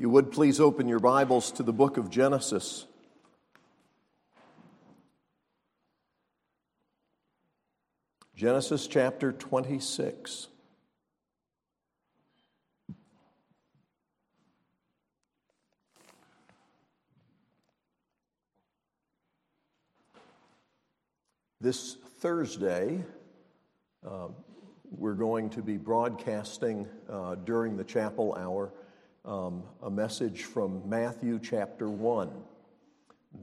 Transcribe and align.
you 0.00 0.08
would 0.08 0.32
please 0.32 0.60
open 0.60 0.88
your 0.88 0.98
Bibles 0.98 1.52
to 1.52 1.62
the 1.62 1.74
book 1.74 1.98
of 1.98 2.08
Genesis. 2.08 2.86
Genesis 8.34 8.86
chapter 8.86 9.30
26. 9.30 10.48
This 21.60 21.98
Thursday, 22.20 23.04
uh, 24.08 24.28
we're 24.90 25.12
going 25.12 25.50
to 25.50 25.60
be 25.60 25.76
broadcasting 25.76 26.88
uh, 27.10 27.34
during 27.34 27.76
the 27.76 27.84
chapel 27.84 28.34
hour 28.40 28.72
um, 29.30 29.62
a 29.84 29.90
message 29.90 30.42
from 30.42 30.82
Matthew 30.88 31.38
chapter 31.40 31.88
1 31.88 32.32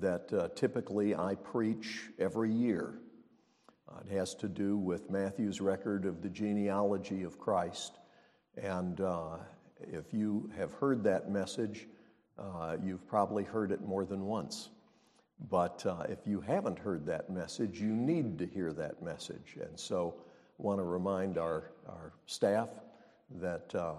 that 0.01 0.33
uh, 0.33 0.49
typically 0.53 1.15
I 1.15 1.35
preach 1.35 2.09
every 2.19 2.51
year. 2.51 2.95
Uh, 3.87 3.99
it 4.05 4.13
has 4.13 4.35
to 4.35 4.49
do 4.49 4.75
with 4.75 5.09
Matthew's 5.09 5.61
record 5.61 6.03
of 6.03 6.21
the 6.21 6.27
genealogy 6.27 7.23
of 7.23 7.39
Christ. 7.39 7.99
And 8.61 8.99
uh, 8.99 9.37
if 9.79 10.13
you 10.13 10.51
have 10.57 10.73
heard 10.73 11.05
that 11.05 11.31
message, 11.31 11.87
uh, 12.37 12.75
you've 12.83 13.07
probably 13.07 13.45
heard 13.45 13.71
it 13.71 13.81
more 13.81 14.03
than 14.03 14.25
once. 14.25 14.67
But 15.49 15.85
uh, 15.85 16.03
if 16.09 16.19
you 16.27 16.41
haven't 16.41 16.79
heard 16.79 17.05
that 17.05 17.29
message, 17.29 17.79
you 17.79 17.95
need 17.95 18.37
to 18.39 18.45
hear 18.45 18.73
that 18.73 19.01
message. 19.01 19.55
And 19.61 19.79
so 19.79 20.15
I 20.17 20.63
want 20.63 20.79
to 20.81 20.83
remind 20.83 21.37
our, 21.37 21.71
our 21.87 22.11
staff 22.25 22.67
that 23.39 23.73
uh, 23.73 23.93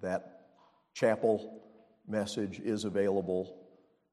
that 0.00 0.41
chapel 0.94 1.62
message 2.06 2.60
is 2.60 2.84
available 2.84 3.58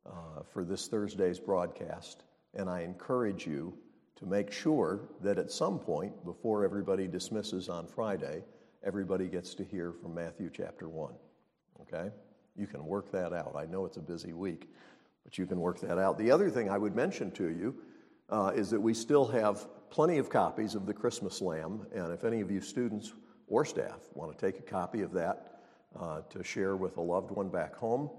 uh, 0.05 0.43
for 0.51 0.63
this 0.63 0.87
Thursday's 0.87 1.39
broadcast, 1.39 2.23
and 2.53 2.69
I 2.69 2.81
encourage 2.81 3.45
you 3.45 3.77
to 4.15 4.25
make 4.25 4.51
sure 4.51 5.09
that 5.21 5.37
at 5.37 5.51
some 5.51 5.79
point 5.79 6.25
before 6.25 6.65
everybody 6.65 7.07
dismisses 7.07 7.69
on 7.69 7.87
Friday, 7.87 8.43
everybody 8.83 9.27
gets 9.27 9.53
to 9.55 9.63
hear 9.63 9.91
from 9.93 10.13
Matthew 10.13 10.49
chapter 10.51 10.89
1. 10.89 11.13
Okay? 11.81 12.11
You 12.55 12.67
can 12.67 12.85
work 12.85 13.11
that 13.11 13.33
out. 13.33 13.55
I 13.55 13.65
know 13.65 13.85
it's 13.85 13.97
a 13.97 14.01
busy 14.01 14.33
week, 14.33 14.69
but 15.23 15.37
you 15.37 15.45
can 15.45 15.59
work 15.59 15.79
that 15.81 15.97
out. 15.97 16.17
The 16.17 16.31
other 16.31 16.49
thing 16.49 16.69
I 16.69 16.77
would 16.77 16.95
mention 16.95 17.31
to 17.31 17.49
you 17.49 17.75
uh, 18.29 18.51
is 18.53 18.69
that 18.71 18.79
we 18.79 18.93
still 18.93 19.25
have 19.27 19.67
plenty 19.89 20.17
of 20.17 20.29
copies 20.29 20.75
of 20.75 20.85
the 20.85 20.93
Christmas 20.93 21.41
Lamb, 21.41 21.85
and 21.93 22.11
if 22.11 22.23
any 22.23 22.41
of 22.41 22.51
you 22.51 22.61
students 22.61 23.13
or 23.47 23.65
staff 23.65 23.99
want 24.13 24.37
to 24.37 24.45
take 24.45 24.59
a 24.59 24.63
copy 24.63 25.01
of 25.01 25.13
that, 25.13 25.58
uh, 25.97 26.21
to 26.29 26.43
share 26.43 26.75
with 26.75 26.97
a 26.97 27.01
loved 27.01 27.31
one 27.31 27.49
back 27.49 27.75
home, 27.75 28.09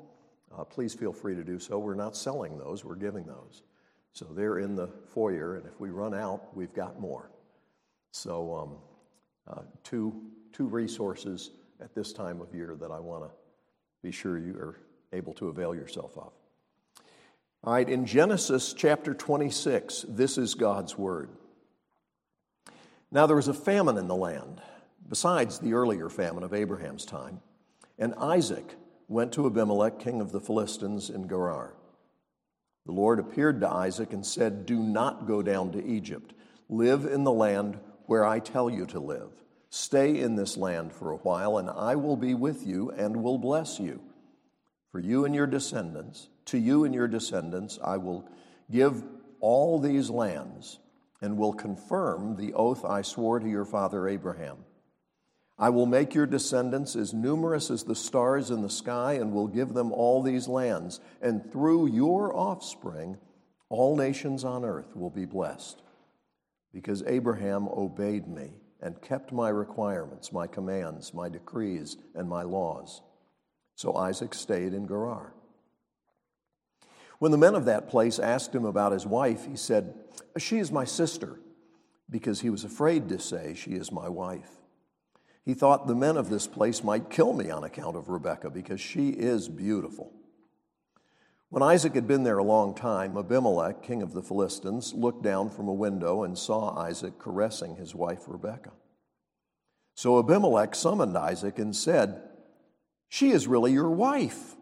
uh, 0.56 0.64
please 0.64 0.94
feel 0.94 1.12
free 1.12 1.34
to 1.34 1.44
do 1.44 1.58
so. 1.58 1.78
We're 1.78 1.94
not 1.94 2.16
selling 2.16 2.58
those, 2.58 2.84
we're 2.84 2.96
giving 2.96 3.24
those. 3.24 3.62
So 4.12 4.24
they're 4.24 4.58
in 4.58 4.74
the 4.74 4.88
foyer, 5.14 5.56
and 5.56 5.66
if 5.66 5.78
we 5.78 5.90
run 5.90 6.14
out, 6.14 6.56
we've 6.56 6.74
got 6.74 7.00
more. 7.00 7.30
So, 8.12 8.54
um, 8.56 8.76
uh, 9.46 9.62
two, 9.84 10.20
two 10.52 10.66
resources 10.66 11.50
at 11.80 11.94
this 11.94 12.12
time 12.12 12.40
of 12.40 12.54
year 12.54 12.76
that 12.80 12.90
I 12.90 12.98
want 12.98 13.24
to 13.24 13.30
be 14.02 14.10
sure 14.10 14.38
you 14.38 14.54
are 14.54 14.76
able 15.12 15.32
to 15.34 15.48
avail 15.48 15.74
yourself 15.74 16.16
of. 16.16 16.32
All 17.62 17.74
right, 17.74 17.88
in 17.88 18.06
Genesis 18.06 18.72
chapter 18.72 19.12
26, 19.12 20.06
this 20.08 20.38
is 20.38 20.54
God's 20.54 20.96
word. 20.96 21.30
Now 23.10 23.26
there 23.26 23.36
was 23.36 23.48
a 23.48 23.54
famine 23.54 23.98
in 23.98 24.08
the 24.08 24.16
land, 24.16 24.62
besides 25.08 25.58
the 25.58 25.74
earlier 25.74 26.08
famine 26.08 26.42
of 26.42 26.54
Abraham's 26.54 27.04
time. 27.04 27.40
And 28.00 28.14
Isaac 28.14 28.76
went 29.08 29.32
to 29.34 29.46
Abimelech, 29.46 29.98
king 29.98 30.20
of 30.20 30.32
the 30.32 30.40
Philistines, 30.40 31.10
in 31.10 31.28
Gerar. 31.28 31.74
The 32.86 32.92
Lord 32.92 33.18
appeared 33.20 33.60
to 33.60 33.70
Isaac 33.70 34.14
and 34.14 34.24
said, 34.24 34.64
Do 34.64 34.80
not 34.80 35.26
go 35.26 35.42
down 35.42 35.72
to 35.72 35.84
Egypt. 35.84 36.32
Live 36.70 37.04
in 37.04 37.24
the 37.24 37.32
land 37.32 37.78
where 38.06 38.24
I 38.24 38.38
tell 38.38 38.70
you 38.70 38.86
to 38.86 38.98
live. 38.98 39.30
Stay 39.68 40.18
in 40.18 40.34
this 40.34 40.56
land 40.56 40.92
for 40.92 41.12
a 41.12 41.18
while, 41.18 41.58
and 41.58 41.68
I 41.68 41.94
will 41.96 42.16
be 42.16 42.34
with 42.34 42.66
you 42.66 42.90
and 42.90 43.22
will 43.22 43.38
bless 43.38 43.78
you. 43.78 44.00
For 44.90 44.98
you 44.98 45.24
and 45.24 45.34
your 45.34 45.46
descendants, 45.46 46.28
to 46.46 46.58
you 46.58 46.84
and 46.84 46.94
your 46.94 47.06
descendants, 47.06 47.78
I 47.84 47.98
will 47.98 48.28
give 48.70 49.04
all 49.40 49.78
these 49.78 50.10
lands 50.10 50.78
and 51.20 51.36
will 51.36 51.52
confirm 51.52 52.36
the 52.36 52.54
oath 52.54 52.84
I 52.84 53.02
swore 53.02 53.38
to 53.38 53.48
your 53.48 53.64
father 53.64 54.08
Abraham. 54.08 54.56
I 55.60 55.68
will 55.68 55.84
make 55.84 56.14
your 56.14 56.24
descendants 56.24 56.96
as 56.96 57.12
numerous 57.12 57.70
as 57.70 57.84
the 57.84 57.94
stars 57.94 58.50
in 58.50 58.62
the 58.62 58.70
sky 58.70 59.12
and 59.12 59.30
will 59.30 59.46
give 59.46 59.74
them 59.74 59.92
all 59.92 60.22
these 60.22 60.48
lands. 60.48 61.00
And 61.20 61.52
through 61.52 61.88
your 61.88 62.34
offspring, 62.34 63.18
all 63.68 63.94
nations 63.94 64.42
on 64.42 64.64
earth 64.64 64.96
will 64.96 65.10
be 65.10 65.26
blessed. 65.26 65.82
Because 66.72 67.02
Abraham 67.06 67.68
obeyed 67.68 68.26
me 68.26 68.54
and 68.80 69.02
kept 69.02 69.32
my 69.32 69.50
requirements, 69.50 70.32
my 70.32 70.46
commands, 70.46 71.12
my 71.12 71.28
decrees, 71.28 71.98
and 72.14 72.26
my 72.26 72.42
laws. 72.42 73.02
So 73.74 73.96
Isaac 73.96 74.32
stayed 74.32 74.72
in 74.72 74.88
Gerar. 74.88 75.34
When 77.18 77.32
the 77.32 77.38
men 77.38 77.54
of 77.54 77.66
that 77.66 77.90
place 77.90 78.18
asked 78.18 78.54
him 78.54 78.64
about 78.64 78.92
his 78.92 79.04
wife, 79.04 79.44
he 79.44 79.56
said, 79.56 79.92
She 80.38 80.58
is 80.58 80.72
my 80.72 80.86
sister, 80.86 81.38
because 82.08 82.40
he 82.40 82.48
was 82.48 82.64
afraid 82.64 83.10
to 83.10 83.18
say, 83.18 83.52
She 83.54 83.72
is 83.72 83.92
my 83.92 84.08
wife. 84.08 84.59
He 85.44 85.54
thought 85.54 85.86
the 85.86 85.94
men 85.94 86.16
of 86.16 86.28
this 86.28 86.46
place 86.46 86.84
might 86.84 87.10
kill 87.10 87.32
me 87.32 87.50
on 87.50 87.64
account 87.64 87.96
of 87.96 88.08
Rebekah 88.08 88.50
because 88.50 88.80
she 88.80 89.10
is 89.10 89.48
beautiful. 89.48 90.12
When 91.48 91.62
Isaac 91.62 91.94
had 91.94 92.06
been 92.06 92.22
there 92.22 92.38
a 92.38 92.44
long 92.44 92.74
time, 92.74 93.16
Abimelech, 93.16 93.82
king 93.82 94.02
of 94.02 94.12
the 94.12 94.22
Philistines, 94.22 94.94
looked 94.94 95.22
down 95.22 95.50
from 95.50 95.66
a 95.66 95.72
window 95.72 96.22
and 96.22 96.38
saw 96.38 96.78
Isaac 96.78 97.18
caressing 97.18 97.74
his 97.74 97.94
wife 97.94 98.24
Rebekah. 98.28 98.72
So 99.94 100.18
Abimelech 100.20 100.74
summoned 100.76 101.18
Isaac 101.18 101.58
and 101.58 101.74
said, 101.74 102.22
She 103.08 103.30
is 103.30 103.48
really 103.48 103.72
your 103.72 103.90
wife. 103.90 104.54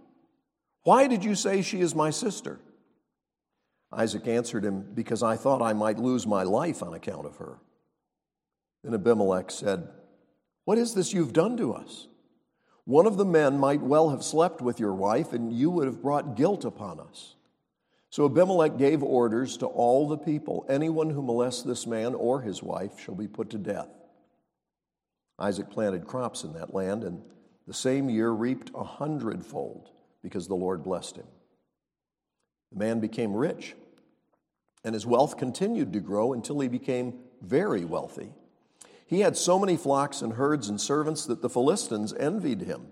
Why 0.85 1.07
did 1.09 1.25
you 1.25 1.35
say 1.35 1.61
she 1.61 1.81
is 1.81 1.95
my 1.95 2.09
sister? 2.09 2.61
Isaac 3.93 4.27
answered 4.27 4.65
him, 4.65 4.93
Because 4.95 5.23
I 5.23 5.37
thought 5.37 5.61
I 5.61 5.75
might 5.75 5.99
lose 5.99 6.27
my 6.27 6.43
life 6.43 6.83
on 6.83 6.95
account 6.95 7.27
of 7.27 7.37
her. 7.37 7.59
Then 8.83 8.95
Abimelech 8.95 9.51
said, 9.51 9.89
what 10.69 10.77
is 10.77 10.93
this 10.93 11.15
you've 11.15 11.33
done 11.33 11.57
to 11.57 11.73
us? 11.73 12.09
One 12.85 13.07
of 13.07 13.17
the 13.17 13.25
men 13.25 13.59
might 13.59 13.81
well 13.81 14.11
have 14.11 14.23
slept 14.23 14.61
with 14.61 14.79
your 14.79 14.93
wife, 14.93 15.33
and 15.33 15.51
you 15.51 15.71
would 15.71 15.87
have 15.87 16.03
brought 16.03 16.37
guilt 16.37 16.67
upon 16.67 17.01
us. 17.01 17.37
So 18.11 18.27
Abimelech 18.27 18.77
gave 18.77 19.03
orders 19.03 19.57
to 19.57 19.67
all 19.67 20.07
the 20.07 20.19
people 20.19 20.67
anyone 20.69 21.09
who 21.09 21.23
molests 21.23 21.63
this 21.63 21.87
man 21.87 22.15
or 22.15 22.43
his 22.43 22.63
wife 22.63 23.01
shall 23.01 23.15
be 23.15 23.27
put 23.27 23.49
to 23.49 23.57
death. 23.57 23.89
Isaac 25.39 25.71
planted 25.71 26.07
crops 26.07 26.45
in 26.45 26.53
that 26.53 26.75
land, 26.75 27.03
and 27.03 27.23
the 27.67 27.73
same 27.73 28.11
year 28.11 28.29
reaped 28.29 28.71
a 28.75 28.85
hundredfold 28.85 29.89
because 30.23 30.49
the 30.49 30.55
Lord 30.55 30.83
blessed 30.83 31.17
him. 31.17 31.29
The 32.73 32.79
man 32.79 33.01
became 33.01 33.33
rich, 33.33 33.75
and 34.85 34.93
his 34.93 35.07
wealth 35.07 35.39
continued 35.39 35.95
to 35.95 36.01
grow 36.01 36.35
until 36.35 36.61
he 36.61 36.69
became 36.69 37.15
very 37.41 37.87
wealthy. 37.87 38.35
He 39.09 39.21
had 39.21 39.39
so 39.39 39.59
many 39.59 39.79
flocks 39.79 40.21
and 40.21 40.35
herds 40.35 40.69
and 40.69 40.79
servants 40.79 41.25
that 41.27 41.41
the 41.41 41.49
Philistines 41.49 42.13
envied 42.13 42.61
him. 42.61 42.89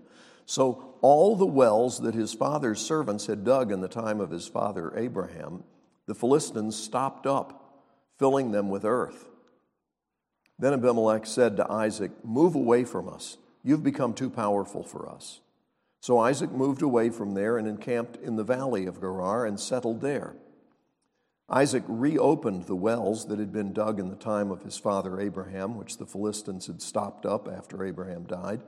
So 0.47 0.95
all 1.01 1.35
the 1.35 1.45
wells 1.45 2.01
that 2.01 2.15
his 2.15 2.33
father's 2.33 2.81
servants 2.81 3.27
had 3.27 3.45
dug 3.45 3.71
in 3.71 3.81
the 3.81 3.87
time 3.87 4.19
of 4.19 4.31
his 4.31 4.47
father 4.47 4.91
Abraham, 4.97 5.63
the 6.07 6.15
Philistines 6.15 6.75
stopped 6.75 7.27
up, 7.27 7.83
filling 8.17 8.51
them 8.51 8.69
with 8.69 8.83
earth. 8.83 9.29
Then 10.57 10.73
Abimelech 10.73 11.27
said 11.27 11.55
to 11.57 11.71
Isaac, 11.71 12.11
Move 12.25 12.55
away 12.55 12.83
from 12.83 13.07
us. 13.07 13.37
You've 13.63 13.83
become 13.83 14.15
too 14.15 14.31
powerful 14.31 14.81
for 14.81 15.07
us. 15.07 15.41
So 15.99 16.17
Isaac 16.17 16.51
moved 16.51 16.81
away 16.81 17.11
from 17.11 17.35
there 17.35 17.57
and 17.59 17.67
encamped 17.67 18.17
in 18.17 18.37
the 18.37 18.43
valley 18.43 18.87
of 18.87 19.01
Gerar 19.01 19.45
and 19.45 19.59
settled 19.59 20.01
there. 20.01 20.33
Isaac 21.49 21.83
reopened 21.87 22.63
the 22.63 22.75
wells 22.75 23.27
that 23.27 23.39
had 23.39 23.53
been 23.53 23.71
dug 23.71 23.99
in 23.99 24.09
the 24.09 24.15
time 24.15 24.51
of 24.51 24.63
his 24.63 24.77
father 24.77 25.19
Abraham, 25.19 25.77
which 25.77 25.97
the 25.97 26.05
Philistines 26.05 26.67
had 26.67 26.81
stopped 26.81 27.25
up 27.25 27.47
after 27.47 27.85
Abraham 27.85 28.23
died, 28.23 28.61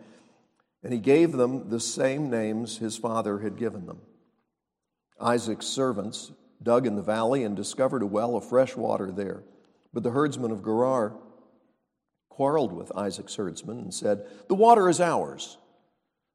and 0.81 0.93
he 0.93 0.99
gave 0.99 1.33
them 1.33 1.69
the 1.69 1.79
same 1.79 2.29
names 2.29 2.77
his 2.77 2.97
father 2.97 3.39
had 3.39 3.57
given 3.57 3.85
them. 3.85 3.99
Isaac's 5.19 5.65
servants 5.65 6.31
dug 6.63 6.87
in 6.87 6.95
the 6.95 7.01
valley 7.01 7.43
and 7.43 7.55
discovered 7.55 8.01
a 8.01 8.07
well 8.07 8.35
of 8.35 8.47
fresh 8.47 8.75
water 8.75 9.11
there. 9.11 9.43
But 9.93 10.03
the 10.03 10.11
herdsmen 10.11 10.51
of 10.51 10.63
Gerar 10.63 11.15
quarreled 12.29 12.71
with 12.71 12.95
Isaac's 12.95 13.35
herdsmen 13.35 13.79
and 13.79 13.93
said, 13.93 14.25
The 14.47 14.55
water 14.55 14.87
is 14.87 15.01
ours. 15.01 15.57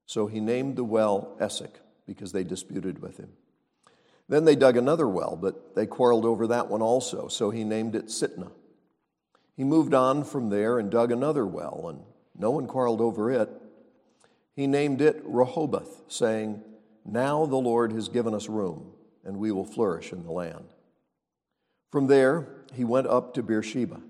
So 0.07 0.27
he 0.27 0.41
named 0.41 0.77
the 0.77 0.85
well 0.85 1.35
Esek 1.41 1.81
because 2.07 2.33
they 2.33 2.45
disputed 2.45 3.01
with 3.01 3.17
him. 3.17 3.31
Then 4.29 4.45
they 4.45 4.57
dug 4.57 4.77
another 4.77 5.09
well, 5.09 5.37
but 5.37 5.75
they 5.75 5.87
quarreled 5.87 6.25
over 6.25 6.47
that 6.47 6.69
one 6.69 6.83
also, 6.83 7.29
so 7.29 7.51
he 7.51 7.65
named 7.65 7.95
it 7.95 8.07
Sitnah. 8.07 8.53
He 9.57 9.65
moved 9.65 9.95
on 9.95 10.25
from 10.25 10.49
there 10.51 10.79
and 10.79 10.91
dug 10.91 11.13
another 11.13 11.47
well, 11.47 11.87
and 11.89 12.03
no 12.37 12.51
one 12.51 12.67
quarreled 12.67 13.01
over 13.01 13.31
it. 13.31 13.51
He 14.57 14.67
named 14.67 15.01
it 15.01 15.21
Rehoboth, 15.25 16.05
saying, 16.09 16.63
Now 17.05 17.47
the 17.47 17.57
Lord 17.57 17.93
has 17.93 18.09
given 18.09 18.35
us 18.35 18.49
room, 18.49 18.93
and 19.25 19.37
we 19.37 19.53
will 19.53 19.65
flourish 19.65 20.13
in 20.13 20.25
the 20.25 20.33
land. 20.33 20.67
From 21.93 22.07
there, 22.07 22.49
he 22.73 22.85
went 22.85 23.07
up 23.07 23.35
to 23.35 23.43
Beersheba. 23.43 24.01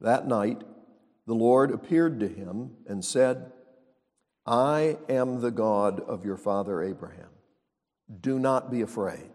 That 0.00 0.28
night, 0.28 0.62
the 1.26 1.34
Lord 1.34 1.72
appeared 1.72 2.20
to 2.20 2.28
him 2.28 2.76
and 2.86 3.04
said, 3.04 3.50
I 4.46 4.98
am 5.08 5.40
the 5.40 5.50
God 5.50 6.00
of 6.00 6.24
your 6.24 6.36
father 6.36 6.82
Abraham. 6.82 7.30
Do 8.20 8.38
not 8.38 8.70
be 8.70 8.82
afraid, 8.82 9.30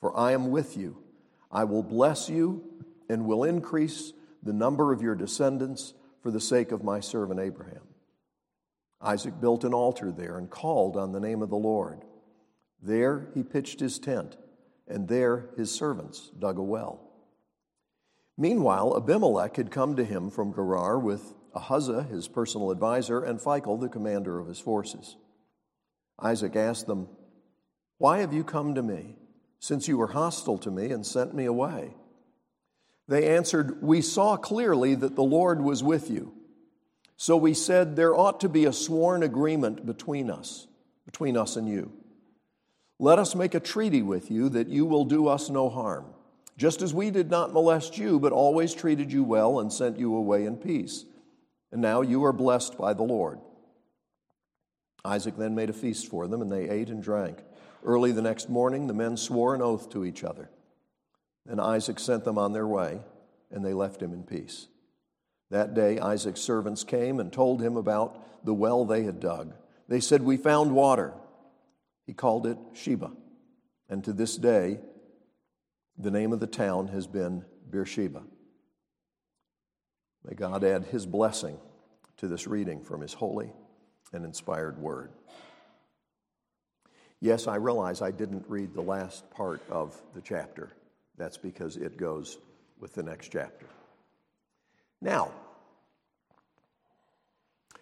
for 0.00 0.16
I 0.16 0.32
am 0.32 0.50
with 0.50 0.76
you. 0.76 0.98
I 1.50 1.64
will 1.64 1.82
bless 1.82 2.28
you 2.28 2.64
and 3.08 3.26
will 3.26 3.44
increase 3.44 4.12
the 4.42 4.52
number 4.52 4.92
of 4.92 5.02
your 5.02 5.14
descendants 5.14 5.94
for 6.22 6.30
the 6.30 6.40
sake 6.40 6.72
of 6.72 6.84
my 6.84 7.00
servant 7.00 7.40
Abraham. 7.40 7.82
Isaac 9.00 9.40
built 9.40 9.64
an 9.64 9.74
altar 9.74 10.12
there 10.12 10.36
and 10.36 10.50
called 10.50 10.96
on 10.96 11.12
the 11.12 11.20
name 11.20 11.42
of 11.42 11.50
the 11.50 11.56
Lord. 11.56 12.04
There 12.82 13.28
he 13.34 13.42
pitched 13.42 13.80
his 13.80 13.98
tent, 13.98 14.36
and 14.86 15.08
there 15.08 15.50
his 15.56 15.70
servants 15.70 16.30
dug 16.38 16.58
a 16.58 16.62
well. 16.62 17.00
Meanwhile, 18.36 18.96
Abimelech 18.96 19.56
had 19.56 19.70
come 19.70 19.96
to 19.96 20.04
him 20.04 20.30
from 20.30 20.54
Gerar 20.54 20.98
with 20.98 21.34
Ahuzzath, 21.54 22.10
his 22.10 22.28
personal 22.28 22.70
advisor, 22.70 23.22
and 23.22 23.38
Phicol, 23.38 23.80
the 23.80 23.88
commander 23.88 24.38
of 24.38 24.46
his 24.46 24.58
forces. 24.58 25.16
Isaac 26.18 26.56
asked 26.56 26.86
them, 26.86 27.08
Why 28.00 28.20
have 28.20 28.32
you 28.32 28.44
come 28.44 28.74
to 28.76 28.82
me, 28.82 29.16
since 29.58 29.86
you 29.86 29.98
were 29.98 30.06
hostile 30.06 30.56
to 30.60 30.70
me 30.70 30.90
and 30.90 31.04
sent 31.04 31.34
me 31.34 31.44
away? 31.44 31.92
They 33.06 33.28
answered, 33.28 33.82
We 33.82 34.00
saw 34.00 34.38
clearly 34.38 34.94
that 34.94 35.16
the 35.16 35.22
Lord 35.22 35.60
was 35.60 35.82
with 35.82 36.08
you. 36.08 36.32
So 37.18 37.36
we 37.36 37.52
said, 37.52 37.96
There 37.96 38.16
ought 38.16 38.40
to 38.40 38.48
be 38.48 38.64
a 38.64 38.72
sworn 38.72 39.22
agreement 39.22 39.84
between 39.84 40.30
us, 40.30 40.66
between 41.04 41.36
us 41.36 41.56
and 41.56 41.68
you. 41.68 41.92
Let 42.98 43.18
us 43.18 43.34
make 43.34 43.54
a 43.54 43.60
treaty 43.60 44.00
with 44.00 44.30
you 44.30 44.48
that 44.48 44.68
you 44.68 44.86
will 44.86 45.04
do 45.04 45.28
us 45.28 45.50
no 45.50 45.68
harm, 45.68 46.06
just 46.56 46.80
as 46.80 46.94
we 46.94 47.10
did 47.10 47.30
not 47.30 47.52
molest 47.52 47.98
you, 47.98 48.18
but 48.18 48.32
always 48.32 48.72
treated 48.72 49.12
you 49.12 49.24
well 49.24 49.60
and 49.60 49.70
sent 49.70 49.98
you 49.98 50.14
away 50.16 50.46
in 50.46 50.56
peace. 50.56 51.04
And 51.70 51.82
now 51.82 52.00
you 52.00 52.24
are 52.24 52.32
blessed 52.32 52.78
by 52.78 52.94
the 52.94 53.02
Lord. 53.02 53.40
Isaac 55.04 55.36
then 55.36 55.54
made 55.54 55.70
a 55.70 55.74
feast 55.74 56.08
for 56.08 56.26
them, 56.26 56.42
and 56.42 56.50
they 56.50 56.68
ate 56.68 56.88
and 56.88 57.02
drank. 57.02 57.38
Early 57.84 58.12
the 58.12 58.22
next 58.22 58.48
morning, 58.48 58.86
the 58.86 58.94
men 58.94 59.16
swore 59.16 59.54
an 59.54 59.62
oath 59.62 59.90
to 59.90 60.04
each 60.04 60.24
other. 60.24 60.50
Then 61.46 61.58
Isaac 61.58 61.98
sent 61.98 62.24
them 62.24 62.38
on 62.38 62.52
their 62.52 62.66
way, 62.66 63.00
and 63.50 63.64
they 63.64 63.72
left 63.72 64.02
him 64.02 64.12
in 64.12 64.24
peace. 64.24 64.68
That 65.50 65.74
day, 65.74 65.98
Isaac's 65.98 66.40
servants 66.40 66.84
came 66.84 67.18
and 67.18 67.32
told 67.32 67.62
him 67.62 67.76
about 67.76 68.44
the 68.44 68.54
well 68.54 68.84
they 68.84 69.02
had 69.02 69.20
dug. 69.20 69.54
They 69.88 70.00
said, 70.00 70.22
We 70.22 70.36
found 70.36 70.72
water. 70.72 71.14
He 72.06 72.12
called 72.12 72.46
it 72.46 72.58
Sheba. 72.74 73.10
And 73.88 74.04
to 74.04 74.12
this 74.12 74.36
day, 74.36 74.80
the 75.98 76.10
name 76.10 76.32
of 76.32 76.40
the 76.40 76.46
town 76.46 76.88
has 76.88 77.06
been 77.06 77.44
Beersheba. 77.68 78.22
May 80.24 80.34
God 80.34 80.62
add 80.62 80.84
his 80.84 81.06
blessing 81.06 81.58
to 82.18 82.28
this 82.28 82.46
reading 82.46 82.82
from 82.82 83.00
his 83.00 83.14
holy 83.14 83.52
and 84.12 84.24
inspired 84.24 84.78
word. 84.78 85.10
Yes, 87.20 87.46
I 87.46 87.56
realize 87.56 88.00
I 88.00 88.10
didn't 88.10 88.44
read 88.48 88.74
the 88.74 88.80
last 88.80 89.30
part 89.30 89.62
of 89.70 90.00
the 90.14 90.20
chapter. 90.20 90.70
That's 91.18 91.36
because 91.36 91.76
it 91.76 91.98
goes 91.98 92.38
with 92.78 92.94
the 92.94 93.02
next 93.02 93.30
chapter. 93.30 93.66
Now, 95.02 95.30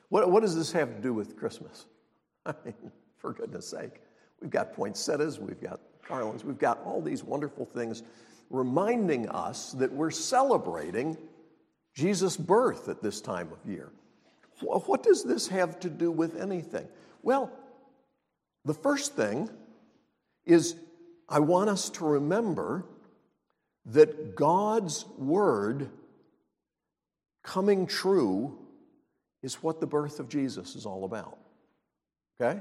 what, 0.08 0.30
what 0.30 0.40
does 0.40 0.56
this 0.56 0.72
have 0.72 0.94
to 0.94 1.00
do 1.00 1.14
with 1.14 1.36
Christmas? 1.36 1.86
I 2.46 2.54
mean, 2.64 2.74
for 3.16 3.32
goodness 3.32 3.68
sake, 3.68 4.00
we've 4.40 4.50
got 4.50 4.72
poinsettias, 4.72 5.38
we've 5.38 5.60
got 5.60 5.80
garlands, 6.08 6.44
we've 6.44 6.58
got 6.58 6.82
all 6.84 7.00
these 7.00 7.22
wonderful 7.22 7.64
things 7.64 8.02
reminding 8.50 9.28
us 9.28 9.72
that 9.72 9.92
we're 9.92 10.10
celebrating 10.10 11.16
Jesus' 11.94 12.36
birth 12.36 12.88
at 12.88 13.02
this 13.02 13.20
time 13.20 13.50
of 13.52 13.70
year. 13.70 13.90
What 14.60 15.02
does 15.02 15.24
this 15.24 15.48
have 15.48 15.80
to 15.80 15.90
do 15.90 16.10
with 16.10 16.40
anything? 16.40 16.88
Well, 17.22 17.52
the 18.64 18.74
first 18.74 19.14
thing 19.14 19.48
is 20.44 20.74
I 21.28 21.40
want 21.40 21.70
us 21.70 21.90
to 21.90 22.04
remember 22.04 22.84
that 23.86 24.34
God's 24.34 25.06
word 25.16 25.90
coming 27.42 27.86
true 27.86 28.58
is 29.42 29.62
what 29.62 29.80
the 29.80 29.86
birth 29.86 30.20
of 30.20 30.28
Jesus 30.28 30.74
is 30.74 30.84
all 30.84 31.04
about. 31.04 31.38
Okay? 32.40 32.60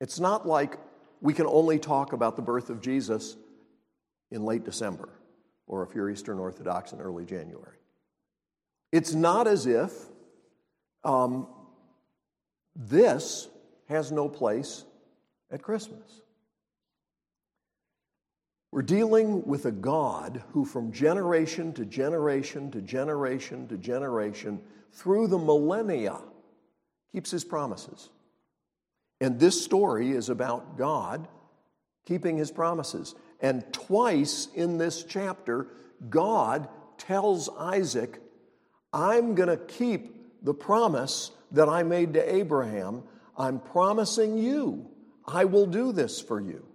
It's 0.00 0.18
not 0.18 0.46
like 0.46 0.78
we 1.20 1.34
can 1.34 1.46
only 1.46 1.78
talk 1.78 2.12
about 2.12 2.36
the 2.36 2.42
birth 2.42 2.70
of 2.70 2.80
Jesus 2.80 3.36
in 4.30 4.44
late 4.44 4.64
December, 4.64 5.08
or 5.66 5.82
if 5.82 5.94
you're 5.94 6.08
Eastern 6.08 6.38
Orthodox 6.38 6.92
in 6.92 7.00
early 7.00 7.24
January. 7.24 7.76
It's 8.92 9.12
not 9.12 9.46
as 9.46 9.66
if 9.66 9.92
um, 11.04 11.46
this 12.76 13.48
has 13.88 14.12
no 14.12 14.28
place 14.28 14.84
at 15.50 15.62
Christmas. 15.62 16.22
We're 18.72 18.82
dealing 18.82 19.44
with 19.46 19.66
a 19.66 19.72
God 19.72 20.44
who, 20.52 20.64
from 20.64 20.92
generation 20.92 21.72
to 21.74 21.84
generation 21.84 22.70
to 22.70 22.80
generation 22.80 23.66
to 23.68 23.76
generation, 23.76 24.60
through 24.92 25.26
the 25.26 25.38
millennia, 25.38 26.18
keeps 27.12 27.30
his 27.32 27.44
promises. 27.44 28.10
And 29.20 29.40
this 29.40 29.62
story 29.62 30.12
is 30.12 30.28
about 30.28 30.78
God 30.78 31.26
keeping 32.06 32.38
his 32.38 32.50
promises. 32.50 33.14
And 33.40 33.64
twice 33.72 34.48
in 34.54 34.78
this 34.78 35.04
chapter, 35.04 35.66
God 36.08 36.68
tells 36.96 37.48
Isaac 37.48 38.20
I'm 38.92 39.34
going 39.34 39.48
to 39.48 39.56
keep 39.56 40.19
the 40.42 40.54
promise 40.54 41.30
that 41.52 41.68
I 41.68 41.82
made 41.82 42.14
to 42.14 42.34
Abraham. 42.34 43.02
I'm 43.36 43.60
promising 43.60 44.38
you, 44.38 44.90
I 45.26 45.44
will 45.44 45.66
do 45.66 45.92
this 45.92 46.20
for 46.20 46.40
you. 46.40 46.66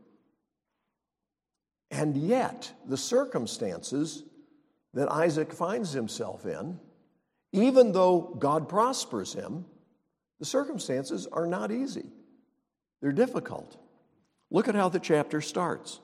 And 1.91 2.17
yet, 2.17 2.71
the 2.87 2.97
circumstances 2.97 4.23
that 4.93 5.11
Isaac 5.11 5.53
finds 5.53 5.91
himself 5.91 6.45
in, 6.45 6.79
even 7.51 7.91
though 7.91 8.35
God 8.39 8.67
prospers 8.67 9.33
him, 9.33 9.65
the 10.39 10.45
circumstances 10.45 11.27
are 11.31 11.47
not 11.47 11.71
easy. 11.71 12.05
They're 13.01 13.11
difficult. 13.11 13.77
Look 14.51 14.67
at 14.67 14.75
how 14.75 14.89
the 14.89 14.99
chapter 14.99 15.41
starts. 15.41 15.99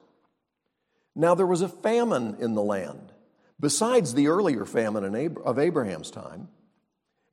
Now 1.16 1.36
there 1.36 1.48
was 1.48 1.62
a 1.62 1.70
famine 1.70 2.38
in 2.40 2.54
the 2.54 2.62
land 2.62 3.12
besides 3.60 4.14
the 4.14 4.28
earlier 4.28 4.66
famine 4.66 5.36
of 5.44 5.60
Abraham's 5.60 6.12
time. 6.12 6.48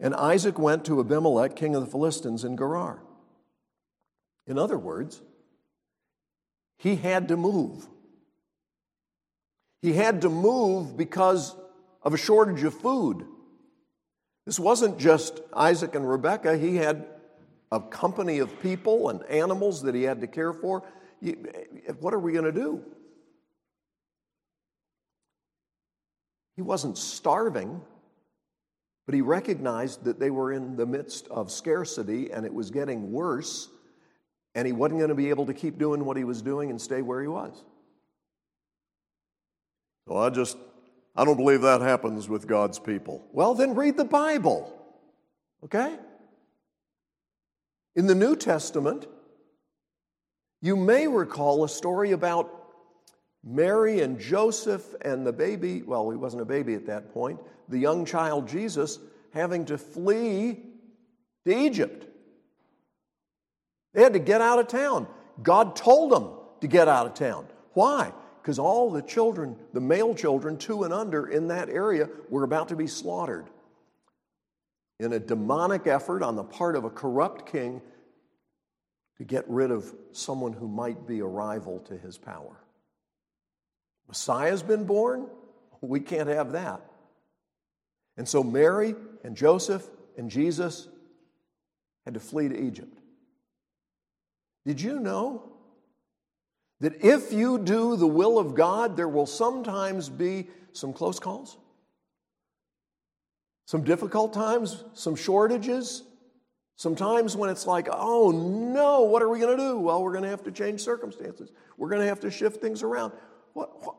And 0.01 0.15
Isaac 0.15 0.59
went 0.59 0.85
to 0.85 1.01
Abimelech, 1.01 1.57
king 1.57 1.75
of 1.75 1.85
the 1.85 1.91
Philistines, 1.91 2.45
in 2.45 2.57
Gerar. 2.57 3.03
In 4.47 4.59
other 4.59 4.79
words, 4.79 5.21
he 6.79 6.97
had 6.97 7.29
to 7.29 7.37
move. 7.37 7.87
He 9.83 9.93
had 9.93 10.23
to 10.23 10.29
move 10.29 10.97
because 10.97 11.55
of 12.03 12.15
a 12.15 12.17
shortage 12.17 12.63
of 12.63 12.75
food. 12.75 13.27
This 14.47 14.59
wasn't 14.59 14.99
just 14.99 15.41
Isaac 15.53 15.95
and 15.95 16.09
Rebekah, 16.09 16.57
he 16.57 16.77
had 16.77 17.07
a 17.71 17.81
company 17.81 18.39
of 18.39 18.63
people 18.63 19.11
and 19.11 19.23
animals 19.25 19.83
that 19.83 19.95
he 19.95 20.05
had 20.05 20.21
to 20.23 20.27
care 20.27 20.53
for. 20.53 20.85
What 22.01 22.15
are 22.15 22.19
we 22.19 22.33
going 22.33 22.45
to 22.45 22.53
do? 22.53 22.83
He 26.57 26.63
wasn't 26.63 26.97
starving, 26.97 27.83
but 29.09 29.15
he 29.15 29.23
recognized 29.23 30.05
that 30.05 30.21
they 30.21 30.29
were 30.29 30.53
in 30.53 30.77
the 30.77 30.85
midst 30.85 31.29
of 31.29 31.51
scarcity 31.51 32.31
and 32.31 32.45
it 32.45 32.53
was 32.53 32.71
getting 32.71 33.11
worse, 33.11 33.71
and 34.55 34.67
he 34.67 34.73
wasn't 34.75 35.01
going 35.01 35.09
to 35.09 35.15
be 35.15 35.31
able 35.31 35.47
to 35.47 35.55
keep 35.55 35.79
doing 35.79 36.05
what 36.05 36.19
he 36.19 36.25
was 36.25 36.43
doing 36.43 36.69
and 36.69 36.79
stay 36.79 37.01
where 37.01 37.23
he 37.23 37.27
was. 37.27 37.65
Well, 40.05 40.23
I 40.23 40.29
just, 40.29 40.59
I 41.17 41.25
don't 41.25 41.39
believe 41.39 41.63
that 41.63 41.81
happens 41.81 42.29
with 42.29 42.47
God's 42.47 42.79
people. 42.79 43.27
Well, 43.33 43.55
then 43.55 43.75
read 43.75 43.97
the 43.97 44.05
Bible, 44.05 44.79
okay? 45.65 45.97
In 47.97 48.07
the 48.07 48.15
New 48.15 48.37
Testament, 48.37 49.07
you 50.61 50.77
may 50.77 51.09
recall 51.09 51.65
a 51.65 51.69
story 51.71 52.13
about 52.13 52.58
Mary 53.49 54.01
and 54.01 54.21
Joseph 54.21 54.95
and 55.01 55.27
the 55.27 55.33
baby, 55.33 55.83
well, 55.83 56.11
he 56.11 56.19
wasn't 56.19 56.43
a 56.43 56.45
baby 56.45 56.75
at 56.75 56.87
that 56.87 57.15
point, 57.15 57.41
the 57.69 57.79
young 57.79 58.05
child 58.05 58.47
Jesus 58.47 58.99
having 59.33 59.65
to 59.67 59.79
flee 59.79 60.61
to 61.47 61.57
Egypt. 61.57 62.07
They 63.95 64.03
had 64.03 64.13
to 64.13 64.19
get 64.19 64.43
out 64.43 64.59
of 64.59 64.69
town. 64.69 65.07
God 65.43 65.77
told 65.77 66.13
them 66.13 66.29
to 66.61 66.67
get 66.67 66.89
out 66.89 67.07
of 67.07 67.15
town. 67.15 67.47
Why? 67.73 68.13
Because 68.43 68.59
all 68.59 68.91
the 68.91 69.01
children, 69.03 69.57
the 69.73 69.81
male 69.81 70.15
children, 70.15 70.59
two 70.59 70.85
and 70.85 70.93
under 70.93 71.27
in 71.27 71.49
that 71.49 71.71
area, 71.71 72.11
were 72.29 72.45
about 72.45 72.69
to 72.69 72.77
be 72.77 72.87
slaughtered. 72.87 73.47
In 75.01 75.15
a 75.15 75.19
demonic 75.19 75.87
effort 75.87 76.23
on 76.23 76.37
the 76.37 76.45
part 76.45 76.77
of 76.77 76.85
a 76.85 76.91
corrupt 76.91 77.51
king 77.51 77.81
to 79.17 79.25
get 79.25 79.49
rid 79.49 79.71
of 79.71 79.95
someone 80.13 80.53
who 80.53 80.69
might 80.69 81.07
be 81.07 81.21
a 81.21 81.27
rival 81.27 81.79
to 81.89 81.97
his 81.97 82.19
power. 82.19 82.57
Messiah's 84.09 84.63
been 84.63 84.85
born. 84.85 85.29
We 85.81 86.01
can't 86.01 86.29
have 86.29 86.53
that. 86.53 86.81
And 88.17 88.29
so 88.29 88.43
Mary 88.43 88.95
and 89.23 89.37
Joseph 89.37 89.87
and 90.17 90.31
Jesus 90.31 90.89
had 92.05 92.15
to 92.15 92.21
flee 92.21 92.49
to 92.49 92.59
Egypt. 92.59 92.99
Did 94.67 94.81
you 94.81 94.99
know 94.99 95.53
that 96.81 97.05
if 97.05 97.33
you 97.33 97.59
do 97.59 97.97
the 97.97 98.07
will 98.07 98.39
of 98.39 98.55
God, 98.55 98.97
there 98.97 99.09
will 99.09 99.27
sometimes 99.27 100.09
be 100.09 100.49
some 100.73 100.93
close 100.93 101.21
calls? 101.21 101.57
Some 103.67 103.85
difficult 103.85 104.33
times, 104.33 104.83
some 104.95 105.15
shortages, 105.15 106.03
some 106.77 106.97
times 106.97 107.37
when 107.37 107.51
it's 107.51 107.67
like, 107.67 107.89
oh 107.91 108.31
no, 108.31 109.03
what 109.03 109.23
are 109.23 109.29
we 109.29 109.39
going 109.39 109.57
to 109.57 109.63
do? 109.63 109.79
Well, 109.79 110.03
we're 110.03 110.13
going 110.13 110.25
to 110.25 110.31
have 110.31 110.45
to 110.45 110.53
change 110.53 110.81
circumstances. 110.81 111.53
We're 111.77 111.89
going 111.89 112.01
to 112.01 112.09
have 112.09 112.21
to 112.21 112.31
shift 112.31 112.61
things 112.61 112.83
around. 112.83 113.13
What, 113.53 113.85
what? 113.85 113.97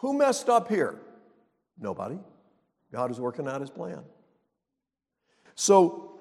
Who 0.00 0.16
messed 0.16 0.48
up 0.48 0.68
here? 0.68 1.00
Nobody. 1.78 2.18
God 2.92 3.10
is 3.10 3.20
working 3.20 3.48
out 3.48 3.60
his 3.60 3.70
plan. 3.70 4.02
So 5.54 6.20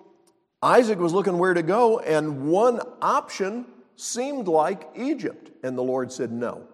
Isaac 0.61 0.99
was 0.99 1.13
looking 1.13 1.37
where 1.37 1.53
to 1.53 1.61
go, 1.61 1.99
and 1.99 2.47
one 2.47 2.81
option 3.01 3.65
seemed 3.95 4.47
like 4.47 4.89
Egypt. 4.95 5.51
And 5.63 5.77
the 5.77 5.83
Lord 5.83 6.11
said, 6.11 6.31
No, 6.31 6.67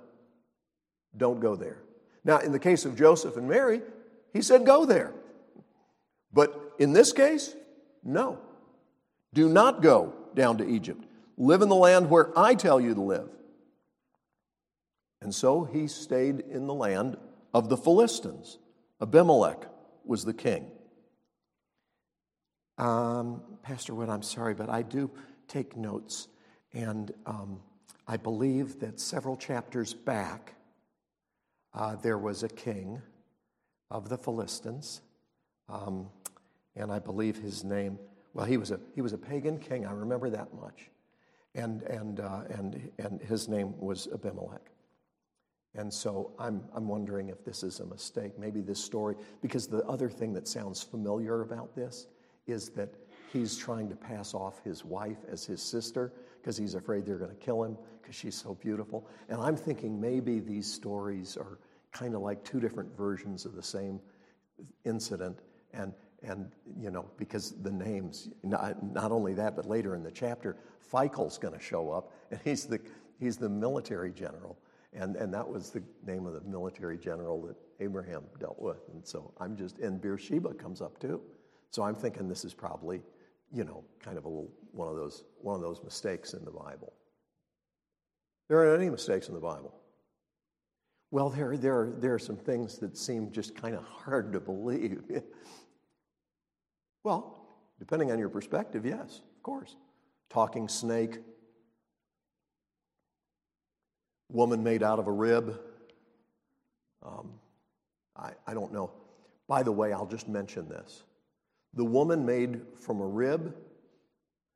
don't 1.18 1.40
go 1.40 1.56
there. 1.56 1.80
Now, 2.24 2.40
in 2.40 2.52
the 2.52 2.60
case 2.60 2.86
of 2.86 2.96
Joseph 2.96 3.36
and 3.36 3.48
Mary, 3.48 3.82
he 4.32 4.42
said, 4.42 4.66
Go 4.66 4.86
there. 4.86 5.14
But 6.32 6.74
in 6.80 6.94
this 6.94 7.12
case, 7.12 7.56
no. 8.04 8.40
Do 9.34 9.50
not 9.50 9.82
go 9.82 10.14
down 10.34 10.58
to 10.60 10.68
Egypt. 10.68 11.04
Live 11.38 11.62
in 11.62 11.70
the 11.70 11.76
land 11.76 12.10
where 12.10 12.38
I 12.38 12.56
tell 12.56 12.80
you 12.80 12.94
to 12.94 13.02
live. 13.02 13.30
And 15.24 15.34
so 15.34 15.64
he 15.64 15.88
stayed 15.88 16.42
in 16.42 16.68
the 16.68 16.74
land 16.74 17.16
of 17.54 17.70
the 17.70 17.78
Philistines. 17.78 18.58
Abimelech 19.02 19.66
was 20.04 20.26
the 20.26 20.34
king. 20.34 20.70
Um, 22.78 23.42
Pastor 23.62 23.96
Wood, 23.96 24.10
I'm 24.10 24.22
sorry, 24.22 24.54
but 24.54 24.70
I 24.70 24.82
do 24.82 25.10
take 25.48 25.78
notes. 25.78 26.28
And 26.74 27.14
um, 27.26 27.62
I 28.06 28.18
believe 28.18 28.82
that 28.82 29.00
several 29.00 29.38
chapters 29.38 29.94
back, 29.94 30.56
uh, 31.74 31.96
there 31.96 32.18
was 32.18 32.44
a 32.44 32.50
king 32.50 33.02
of 33.90 34.10
the 34.10 34.18
Philistines. 34.18 35.02
Um, 35.70 36.10
and 36.76 36.92
I 36.92 37.00
believe 37.00 37.38
his 37.38 37.64
name, 37.64 37.98
well, 38.34 38.46
he 38.46 38.58
was 38.58 38.72
a, 38.72 38.80
he 38.94 39.02
was 39.02 39.14
a 39.14 39.18
pagan 39.18 39.58
king, 39.58 39.86
I 39.86 39.94
remember 39.94 40.30
that 40.32 40.54
much. 40.54 40.90
And, 41.56 41.84
and, 41.84 42.20
uh, 42.20 42.42
and, 42.50 42.92
and 42.98 43.22
his 43.22 43.48
name 43.48 43.74
was 43.80 44.10
Abimelech. 44.12 44.73
And 45.76 45.92
so 45.92 46.32
I'm, 46.38 46.64
I'm 46.74 46.88
wondering 46.88 47.30
if 47.30 47.44
this 47.44 47.64
is 47.64 47.80
a 47.80 47.86
mistake, 47.86 48.38
maybe 48.38 48.62
this 48.62 48.84
story, 48.84 49.16
because 49.42 49.68
the 49.68 49.84
other 49.86 50.10
thing 50.10 50.34
that 50.34 50.48
sounds 50.48 50.84
familiar 50.84 51.42
about 51.42 51.76
this 51.76 52.08
is 52.46 52.70
that 52.70 52.94
he's 53.32 53.58
trying 53.58 53.90
to 53.90 53.96
pass 53.96 54.34
off 54.34 54.64
his 54.64 54.86
wife 54.86 55.18
as 55.32 55.46
his 55.46 55.62
sister 55.62 56.14
because 56.40 56.58
he's 56.58 56.76
afraid 56.76 57.06
they're 57.06 57.18
going 57.18 57.32
to 57.32 57.38
kill 57.38 57.64
him 57.64 57.78
because 58.02 58.16
she's 58.16 58.36
so 58.36 58.54
beautiful. 58.56 59.08
And 59.30 59.42
I'm 59.42 59.56
thinking 59.56 60.00
maybe 60.00 60.40
these 60.40 60.72
stories 60.72 61.38
are 61.38 61.58
kind 61.92 62.16
of 62.16 62.22
like 62.22 62.44
two 62.44 62.60
different 62.60 62.96
versions 62.96 63.46
of 63.46 63.56
the 63.56 63.64
same 63.64 64.00
incident. 64.86 65.40
And, 65.74 65.94
and 66.22 66.52
you 66.80 66.92
know, 66.92 67.06
because 67.18 67.54
the 67.64 67.72
names, 67.72 68.30
not, 68.44 68.84
not 68.84 69.12
only 69.12 69.34
that, 69.36 69.56
but 69.56 69.66
later 69.66 69.96
in 69.96 70.04
the 70.04 70.12
chapter, 70.12 70.58
Phicol's 70.80 71.38
going 71.38 71.54
to 71.54 71.60
show 71.60 71.90
up, 71.92 72.12
and 72.30 72.40
he's 72.44 72.66
the, 72.66 72.80
he's 73.20 73.38
the 73.38 73.50
military 73.50 74.12
general. 74.12 74.58
And, 74.96 75.16
and 75.16 75.34
that 75.34 75.48
was 75.48 75.72
the 75.72 75.84
name 76.06 76.26
of 76.26 76.34
the 76.34 76.42
military 76.42 76.98
general 76.98 77.42
that 77.48 77.56
Abraham 77.80 78.24
dealt 78.40 78.60
with. 78.60 78.78
And 78.94 79.06
so 79.06 79.34
I'm 79.40 79.56
just, 79.56 79.80
and 79.80 80.00
Beersheba 80.00 80.54
comes 80.54 80.82
up 80.82 81.00
too. 81.00 81.22
So 81.72 81.84
I'm 81.84 81.96
thinking 81.96 82.28
this 82.28 82.46
is 82.46 82.54
probably, 82.54 83.02
you 83.52 83.64
know, 83.64 83.84
kind 84.00 84.18
of 84.18 84.26
a 84.26 84.28
little, 84.28 84.52
one 84.72 84.90
of 84.90 84.96
those, 84.96 85.24
one 85.42 85.56
of 85.56 85.62
those 85.62 85.82
mistakes 85.84 86.34
in 86.34 86.46
the 86.46 86.52
Bible. 86.52 86.94
There 88.50 88.60
aren't 88.60 88.82
any 88.82 88.90
mistakes 88.90 89.28
in 89.30 89.34
the 89.34 89.40
Bible. 89.40 89.74
Well, 91.10 91.30
there, 91.30 91.58
there, 91.58 91.80
are, 91.80 91.94
there 91.98 92.14
are 92.14 92.20
some 92.20 92.38
things 92.38 92.78
that 92.80 92.98
seem 92.98 93.32
just 93.32 93.56
kind 93.56 93.76
of 93.76 93.84
hard 93.84 94.34
to 94.34 94.40
believe. 94.40 95.02
well, 97.04 97.48
depending 97.80 98.12
on 98.12 98.20
your 98.20 98.30
perspective, 98.30 98.86
yes, 98.86 99.22
of 99.36 99.44
course. 99.44 99.76
Talking 100.30 100.68
snake, 100.68 101.20
woman 104.34 104.64
made 104.64 104.84
out 104.84 105.00
of 105.00 105.08
a 105.08 105.12
rib. 105.12 105.58
Um, 107.06 107.32
I, 108.18 108.32
I 108.46 108.54
don't 108.54 108.74
know. 108.74 108.92
By 109.48 109.64
the 109.64 109.72
way, 109.72 109.94
I'll 109.94 110.08
just 110.08 110.28
mention 110.28 110.68
this. 110.68 111.04
The 111.76 111.86
woman 111.86 112.26
made 112.26 112.62
from 112.76 113.00
a 113.00 113.06
rib, 113.06 113.56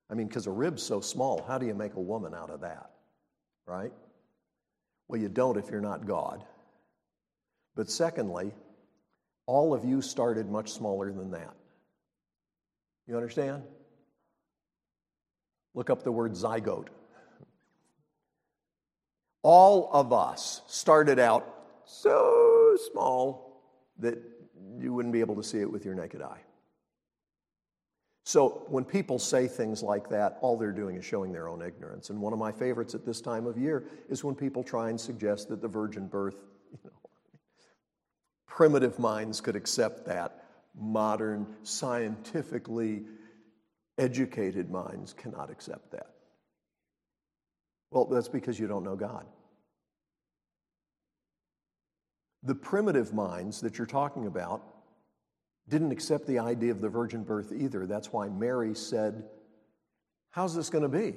I 0.10 0.14
mean, 0.14 0.28
because 0.28 0.48
a 0.48 0.52
rib's 0.52 0.84
so 0.84 1.00
small, 1.00 1.44
how 1.48 1.58
do 1.58 1.66
you 1.66 1.74
make 1.74 1.96
a 1.96 2.02
woman 2.02 2.34
out 2.34 2.50
of 2.50 2.62
that? 2.62 2.92
Right? 3.66 3.94
Well, 5.08 5.22
you 5.22 5.30
don't 5.30 5.58
if 5.58 5.70
you're 5.70 5.82
not 5.82 6.06
God. 6.06 6.44
But 7.76 7.90
secondly, 7.90 8.52
all 9.46 9.74
of 9.74 9.86
you 9.86 10.02
started 10.02 10.50
much 10.50 10.72
smaller 10.72 11.12
than 11.12 11.32
that. 11.32 11.54
You 13.08 13.16
understand? 13.16 13.64
Look 15.74 15.90
up 15.90 16.04
the 16.04 16.12
word 16.12 16.34
zygote. 16.34 16.88
All 19.50 19.90
of 19.94 20.12
us 20.12 20.62
started 20.68 21.20
out 21.20 21.48
so 21.86 22.76
small 22.92 23.62
that 23.98 24.22
you 24.78 24.92
wouldn't 24.92 25.14
be 25.14 25.22
able 25.22 25.38
to 25.38 25.44
see 25.44 25.60
it 25.60 25.72
with 25.72 25.86
your 25.86 25.96
naked 25.96 26.22
eye. 26.22 26.42
So 28.26 28.66
when 28.68 28.84
people 28.84 29.18
say 29.18 29.48
things 29.48 29.82
like 29.82 30.10
that, 30.10 30.38
all 30.42 30.58
they're 30.58 30.74
doing 30.74 30.98
is 30.98 31.06
showing 31.06 31.32
their 31.32 31.48
own 31.48 31.62
ignorance. 31.62 32.10
And 32.10 32.20
one 32.20 32.34
of 32.34 32.40
my 32.40 32.52
favorites 32.52 32.94
at 32.94 33.06
this 33.06 33.22
time 33.22 33.48
of 33.48 33.58
year 33.58 33.86
is 34.10 34.22
when 34.22 34.36
people 34.36 34.66
try 34.66 34.90
and 34.90 35.00
suggest 35.00 35.48
that 35.48 35.62
the 35.62 35.68
virgin 35.70 36.08
birth, 36.08 36.36
you 36.74 36.80
know, 36.84 36.92
primitive 38.48 39.00
minds 39.00 39.40
could 39.40 39.56
accept 39.56 40.06
that. 40.08 40.44
Modern, 40.78 41.48
scientifically 41.64 43.06
educated 43.98 44.70
minds 44.70 45.14
cannot 45.14 45.50
accept 45.50 45.92
that. 45.92 46.16
Well, 47.92 48.04
that's 48.04 48.28
because 48.28 48.60
you 48.60 48.68
don't 48.68 48.84
know 48.84 48.98
God. 48.98 49.26
The 52.44 52.56
primitive 52.56 53.14
minds 53.14 53.62
that 53.62 53.78
you're 53.78 53.88
talking 53.88 54.28
about 54.28 54.62
didn't 55.70 55.92
accept 55.92 56.28
the 56.28 56.40
idea 56.40 56.72
of 56.72 56.82
the 56.82 56.90
virgin 56.90 57.24
birth 57.24 57.52
either. 57.52 57.86
That's 57.86 58.14
why 58.14 58.30
Mary 58.30 58.74
said, 58.74 59.24
How's 60.32 60.56
this 60.56 60.70
going 60.70 60.84
to 60.84 60.90
be? 60.90 61.16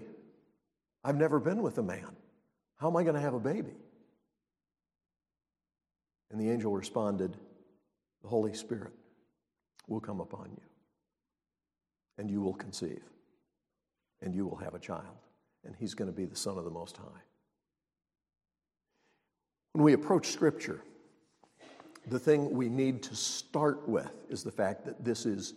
I've 1.05 1.17
never 1.17 1.39
been 1.39 1.63
with 1.63 1.79
a 1.79 1.83
man. 1.83 2.17
How 2.77 2.89
am 2.89 2.97
I 2.97 3.03
going 3.03 3.15
to 3.15 3.21
have 3.21 3.35
a 3.35 3.41
baby? 3.41 3.75
And 6.31 6.41
the 6.41 6.51
angel 6.51 6.73
responded, 6.73 7.37
The 8.23 8.29
Holy 8.29 8.55
Spirit 8.55 8.93
will 9.89 10.01
come 10.01 10.21
upon 10.21 10.51
you, 10.51 10.63
and 12.19 12.31
you 12.31 12.41
will 12.41 12.55
conceive, 12.55 13.03
and 14.23 14.35
you 14.35 14.47
will 14.47 14.57
have 14.57 14.75
a 14.75 14.79
child, 14.79 15.19
and 15.65 15.75
he's 15.77 15.95
going 15.95 16.11
to 16.11 16.17
be 16.17 16.25
the 16.25 16.37
Son 16.37 16.57
of 16.57 16.65
the 16.65 16.71
Most 16.71 16.97
High. 16.97 17.23
When 19.73 19.85
we 19.85 19.93
approach 19.93 20.29
Scripture, 20.29 20.81
the 22.11 22.19
thing 22.19 22.51
we 22.51 22.69
need 22.69 23.05
to 23.05 23.15
start 23.15 23.89
with 23.89 24.11
is 24.29 24.43
the 24.43 24.51
fact 24.51 24.85
that 24.85 25.05
this 25.05 25.27
is 25.27 25.55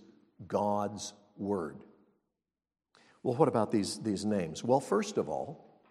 God's 0.47 1.13
Word. 1.35 1.77
Well, 3.23 3.35
what 3.35 3.47
about 3.47 3.71
these, 3.71 3.97
these 3.99 4.23
names? 4.23 4.63
Well, 4.63 4.79
first 4.79 5.17
of 5.17 5.29
all, 5.29 5.81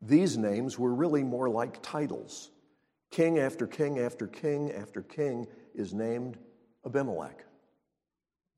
these 0.00 0.36
names 0.36 0.78
were 0.78 0.94
really 0.94 1.24
more 1.24 1.48
like 1.48 1.82
titles. 1.82 2.50
King 3.10 3.38
after 3.38 3.66
king 3.66 3.98
after 3.98 4.28
king 4.28 4.72
after 4.72 5.02
king 5.02 5.46
is 5.74 5.92
named 5.92 6.38
Abimelech. 6.84 7.44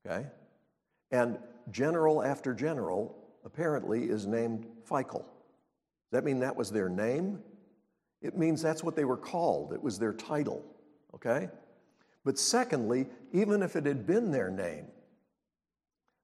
Okay? 0.05 0.27
And 1.11 1.39
general 1.71 2.21
after 2.23 2.53
general 2.53 3.15
apparently 3.43 4.03
is 4.03 4.27
named 4.27 4.67
Phicol. 4.87 5.23
Does 5.23 6.11
that 6.11 6.23
mean 6.23 6.39
that 6.39 6.55
was 6.55 6.71
their 6.71 6.89
name? 6.89 7.41
It 8.21 8.37
means 8.37 8.61
that's 8.61 8.83
what 8.83 8.95
they 8.95 9.05
were 9.05 9.17
called, 9.17 9.73
it 9.73 9.81
was 9.81 9.97
their 9.97 10.13
title, 10.13 10.63
okay? 11.15 11.49
But 12.25 12.37
secondly, 12.37 13.07
even 13.31 13.63
if 13.63 13.75
it 13.75 13.85
had 13.85 14.05
been 14.05 14.31
their 14.31 14.49
name, 14.49 14.87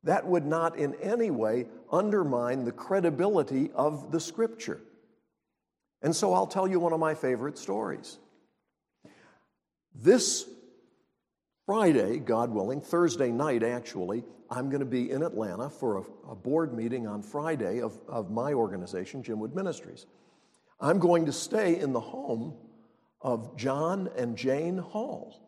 that 0.03 0.27
would 0.27 0.45
not 0.45 0.77
in 0.77 0.93
any 0.95 1.31
way 1.31 1.65
undermine 1.91 2.63
the 2.63 2.71
credibility 2.71 3.71
of 3.73 4.11
the 4.11 4.19
scripture. 4.19 4.81
And 6.01 6.15
so 6.15 6.33
I'll 6.33 6.45
tell 6.45 6.67
you 6.67 6.79
one 6.79 6.93
of 6.93 6.99
my 6.99 7.15
favorite 7.15 7.57
stories. 7.57 8.19
This 9.95 10.47
Friday, 11.65 12.19
God 12.19 12.51
willing, 12.51 12.81
Thursday 12.81 13.31
night 13.31 13.63
actually, 13.63 14.23
I'm 14.51 14.69
going 14.69 14.81
to 14.81 14.85
be 14.85 15.09
in 15.09 15.23
Atlanta 15.23 15.69
for 15.69 15.97
a, 15.97 16.31
a 16.31 16.35
board 16.35 16.73
meeting 16.73 17.07
on 17.07 17.23
Friday 17.23 17.81
of, 17.81 17.99
of 18.07 18.29
my 18.29 18.53
organization, 18.53 19.23
Jim 19.23 19.39
Wood 19.39 19.55
Ministries. 19.55 20.05
I'm 20.79 20.99
going 20.99 21.25
to 21.25 21.31
stay 21.31 21.79
in 21.79 21.93
the 21.93 21.99
home 21.99 22.53
of 23.21 23.55
John 23.57 24.09
and 24.17 24.37
Jane 24.37 24.77
Hall, 24.77 25.39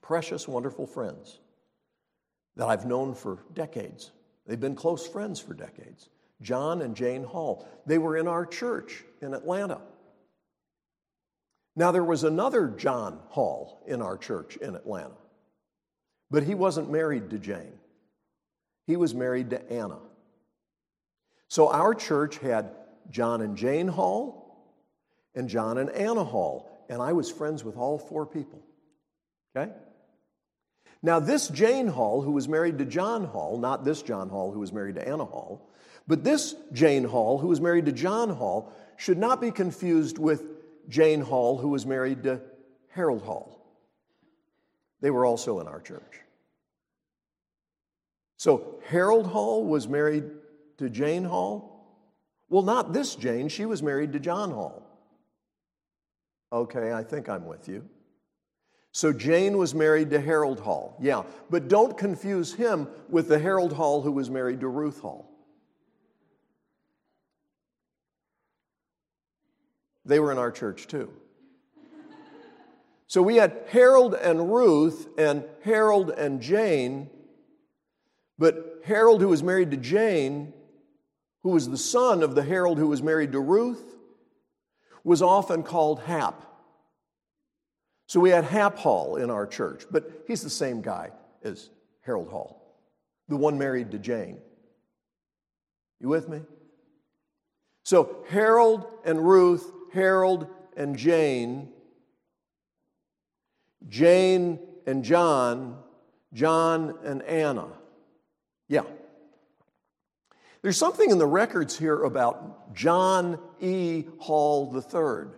precious, 0.00 0.48
wonderful 0.48 0.86
friends 0.86 1.38
that 2.56 2.66
I've 2.66 2.86
known 2.86 3.14
for 3.14 3.38
decades. 3.54 4.10
They've 4.46 4.58
been 4.58 4.74
close 4.74 5.06
friends 5.06 5.38
for 5.38 5.54
decades. 5.54 6.08
John 6.42 6.82
and 6.82 6.96
Jane 6.96 7.22
Hall. 7.22 7.68
They 7.86 7.98
were 7.98 8.16
in 8.16 8.26
our 8.26 8.46
church 8.46 9.04
in 9.20 9.34
Atlanta. 9.34 9.80
Now, 11.76 11.92
there 11.92 12.04
was 12.04 12.24
another 12.24 12.68
John 12.68 13.20
Hall 13.28 13.82
in 13.86 14.02
our 14.02 14.16
church 14.16 14.56
in 14.56 14.74
Atlanta, 14.74 15.14
but 16.30 16.42
he 16.42 16.54
wasn't 16.54 16.90
married 16.90 17.30
to 17.30 17.38
Jane. 17.38 17.78
He 18.86 18.96
was 18.96 19.14
married 19.14 19.50
to 19.50 19.72
Anna. 19.72 19.98
So 21.48 21.70
our 21.70 21.94
church 21.94 22.38
had 22.38 22.70
John 23.10 23.40
and 23.40 23.56
Jane 23.56 23.88
Hall 23.88 24.40
and 25.34 25.48
John 25.48 25.78
and 25.78 25.90
Anna 25.90 26.24
Hall, 26.24 26.84
and 26.88 27.00
I 27.00 27.12
was 27.12 27.30
friends 27.30 27.64
with 27.64 27.76
all 27.76 27.98
four 27.98 28.26
people. 28.26 28.62
Okay? 29.56 29.72
Now, 31.02 31.18
this 31.18 31.48
Jane 31.48 31.88
Hall, 31.88 32.20
who 32.20 32.32
was 32.32 32.48
married 32.48 32.78
to 32.78 32.84
John 32.84 33.24
Hall, 33.24 33.58
not 33.58 33.84
this 33.84 34.02
John 34.02 34.28
Hall 34.28 34.52
who 34.52 34.60
was 34.60 34.72
married 34.72 34.96
to 34.96 35.08
Anna 35.08 35.24
Hall, 35.24 35.68
but 36.06 36.24
this 36.24 36.54
Jane 36.72 37.04
Hall, 37.04 37.38
who 37.38 37.48
was 37.48 37.60
married 37.60 37.86
to 37.86 37.92
John 37.92 38.30
Hall, 38.30 38.72
should 38.96 39.18
not 39.18 39.40
be 39.40 39.50
confused 39.50 40.18
with 40.18 40.44
Jane 40.88 41.20
Hall, 41.20 41.56
who 41.56 41.68
was 41.68 41.86
married 41.86 42.24
to 42.24 42.40
Harold 42.88 43.22
Hall. 43.22 43.64
They 45.00 45.10
were 45.10 45.24
also 45.24 45.60
in 45.60 45.68
our 45.68 45.80
church. 45.80 46.20
So 48.36 48.80
Harold 48.86 49.26
Hall 49.26 49.64
was 49.64 49.86
married 49.86 50.24
to 50.78 50.90
Jane 50.90 51.24
Hall? 51.24 51.69
Well, 52.50 52.62
not 52.62 52.92
this 52.92 53.14
Jane. 53.14 53.48
She 53.48 53.64
was 53.64 53.82
married 53.82 54.12
to 54.12 54.20
John 54.20 54.50
Hall. 54.50 54.82
Okay, 56.52 56.92
I 56.92 57.04
think 57.04 57.28
I'm 57.28 57.46
with 57.46 57.68
you. 57.68 57.88
So 58.92 59.12
Jane 59.12 59.56
was 59.56 59.72
married 59.72 60.10
to 60.10 60.20
Harold 60.20 60.58
Hall. 60.58 60.96
Yeah, 61.00 61.22
but 61.48 61.68
don't 61.68 61.96
confuse 61.96 62.52
him 62.52 62.88
with 63.08 63.28
the 63.28 63.38
Harold 63.38 63.72
Hall 63.72 64.02
who 64.02 64.10
was 64.10 64.28
married 64.28 64.60
to 64.60 64.68
Ruth 64.68 65.00
Hall. 65.00 65.30
They 70.04 70.18
were 70.18 70.32
in 70.32 70.38
our 70.38 70.50
church 70.50 70.88
too. 70.88 71.12
So 73.06 73.22
we 73.22 73.36
had 73.36 73.64
Harold 73.68 74.14
and 74.14 74.52
Ruth 74.52 75.08
and 75.16 75.44
Harold 75.62 76.10
and 76.10 76.40
Jane, 76.40 77.10
but 78.38 78.80
Harold, 78.84 79.20
who 79.20 79.28
was 79.28 79.42
married 79.42 79.70
to 79.70 79.76
Jane, 79.76 80.52
who 81.42 81.50
was 81.50 81.68
the 81.68 81.78
son 81.78 82.22
of 82.22 82.34
the 82.34 82.42
Harold 82.42 82.78
who 82.78 82.88
was 82.88 83.02
married 83.02 83.32
to 83.32 83.40
Ruth, 83.40 83.82
was 85.04 85.22
often 85.22 85.62
called 85.62 86.00
Hap. 86.00 86.44
So 88.06 88.20
we 88.20 88.30
had 88.30 88.44
Hap 88.44 88.76
Hall 88.76 89.16
in 89.16 89.30
our 89.30 89.46
church, 89.46 89.84
but 89.90 90.24
he's 90.26 90.42
the 90.42 90.50
same 90.50 90.82
guy 90.82 91.10
as 91.42 91.70
Harold 92.02 92.28
Hall, 92.28 92.76
the 93.28 93.36
one 93.36 93.56
married 93.56 93.92
to 93.92 93.98
Jane. 93.98 94.38
You 96.00 96.08
with 96.08 96.28
me? 96.28 96.40
So 97.84 98.24
Harold 98.28 98.86
and 99.04 99.26
Ruth 99.26 99.70
Harold 99.92 100.46
and 100.76 100.96
Jane, 100.96 101.68
Jane 103.88 104.58
and 104.86 105.04
John, 105.04 105.78
John 106.32 106.96
and 107.04 107.22
Anna. 107.22 107.68
Yeah. 108.68 108.84
There's 110.62 110.76
something 110.76 111.10
in 111.10 111.18
the 111.18 111.26
records 111.26 111.78
here 111.78 112.02
about 112.02 112.74
John 112.74 113.38
E. 113.60 114.04
Hall 114.18 114.70
III. 114.74 115.32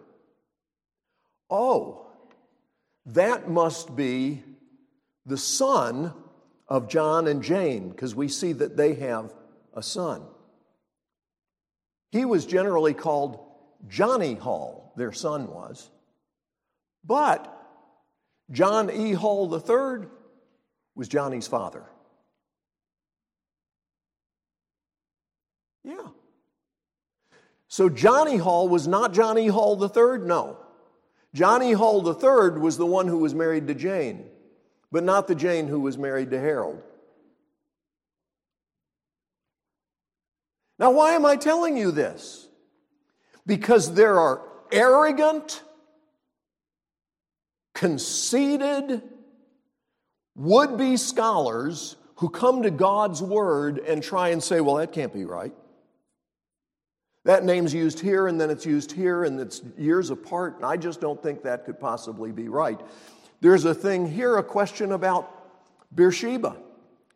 Oh, 1.49 2.07
that 3.07 3.49
must 3.49 3.95
be 3.95 4.43
the 5.27 5.37
son 5.39 6.13
of 6.67 6.89
John 6.89 7.29
and 7.29 7.43
Jane, 7.43 7.91
because 7.91 8.15
we 8.15 8.29
see 8.29 8.53
that 8.55 8.77
they 8.77 8.95
have 8.95 9.33
a 9.75 9.83
son. 9.83 10.23
He 12.11 12.25
was 12.25 12.47
generally 12.47 12.95
called 12.95 13.39
Johnny 13.89 14.35
Hall, 14.35 14.93
their 14.97 15.13
son 15.13 15.49
was. 15.49 15.91
But 17.05 17.49
John 18.51 18.91
E. 18.91 19.13
Hall 19.13 19.53
III 19.53 20.09
was 20.95 21.09
Johnny's 21.09 21.47
father. 21.47 21.85
Yeah. 25.85 26.09
So 27.69 27.89
Johnny 27.89 28.37
Hall 28.37 28.69
was 28.69 28.87
not 28.87 29.13
Johnny 29.13 29.49
Hall 29.49 29.83
III? 29.83 30.27
No. 30.27 30.59
Johnny 31.35 31.73
Hall 31.73 32.07
III 32.07 32.61
was 32.61 32.77
the 32.77 32.87
one 32.87 33.09
who 33.09 33.19
was 33.19 33.35
married 33.35 33.67
to 33.69 33.75
Jane, 33.75 34.27
but 34.91 35.03
not 35.03 35.27
the 35.27 35.35
Jane 35.35 35.67
who 35.67 35.81
was 35.81 35.97
married 35.97 36.31
to 36.31 36.39
Harold. 36.39 36.83
Now, 40.79 40.91
why 40.91 41.13
am 41.13 41.25
I 41.25 41.37
telling 41.37 41.77
you 41.77 41.91
this? 41.91 42.49
because 43.47 43.95
there 43.95 44.19
are 44.19 44.43
arrogant, 44.71 45.63
conceited, 47.75 49.03
would 50.35 50.79
be 50.79 50.97
scholars 50.97 51.97
who 52.17 52.29
come 52.29 52.63
to 52.63 52.71
God's 52.71 53.23
Word 53.23 53.79
and 53.79 54.03
try 54.03 54.29
and 54.29 54.43
say, 54.43 54.61
well, 54.61 54.77
that 54.77 54.93
can't 54.93 55.13
be 55.13 55.25
right. 55.25 55.53
That 57.25 57.45
name's 57.45 57.73
used 57.73 58.01
here 58.01 58.27
and 58.27 58.41
then 58.41 58.51
it's 58.51 58.67
used 58.67 58.93
here 58.93 59.25
and 59.25 59.39
it's 59.39 59.63
years 59.79 60.11
apart, 60.11 60.57
and 60.57 60.67
I 60.67 60.77
just 60.77 61.01
don't 61.01 61.23
think 61.23 61.43
that 61.43 61.65
could 61.65 61.79
possibly 61.79 62.33
be 62.33 62.49
right. 62.49 62.81
There's 63.41 63.65
a 63.65 63.75
thing 63.75 64.11
here, 64.11 64.37
a 64.37 64.43
question 64.43 64.93
about 64.93 65.31
Beersheba, 65.95 66.57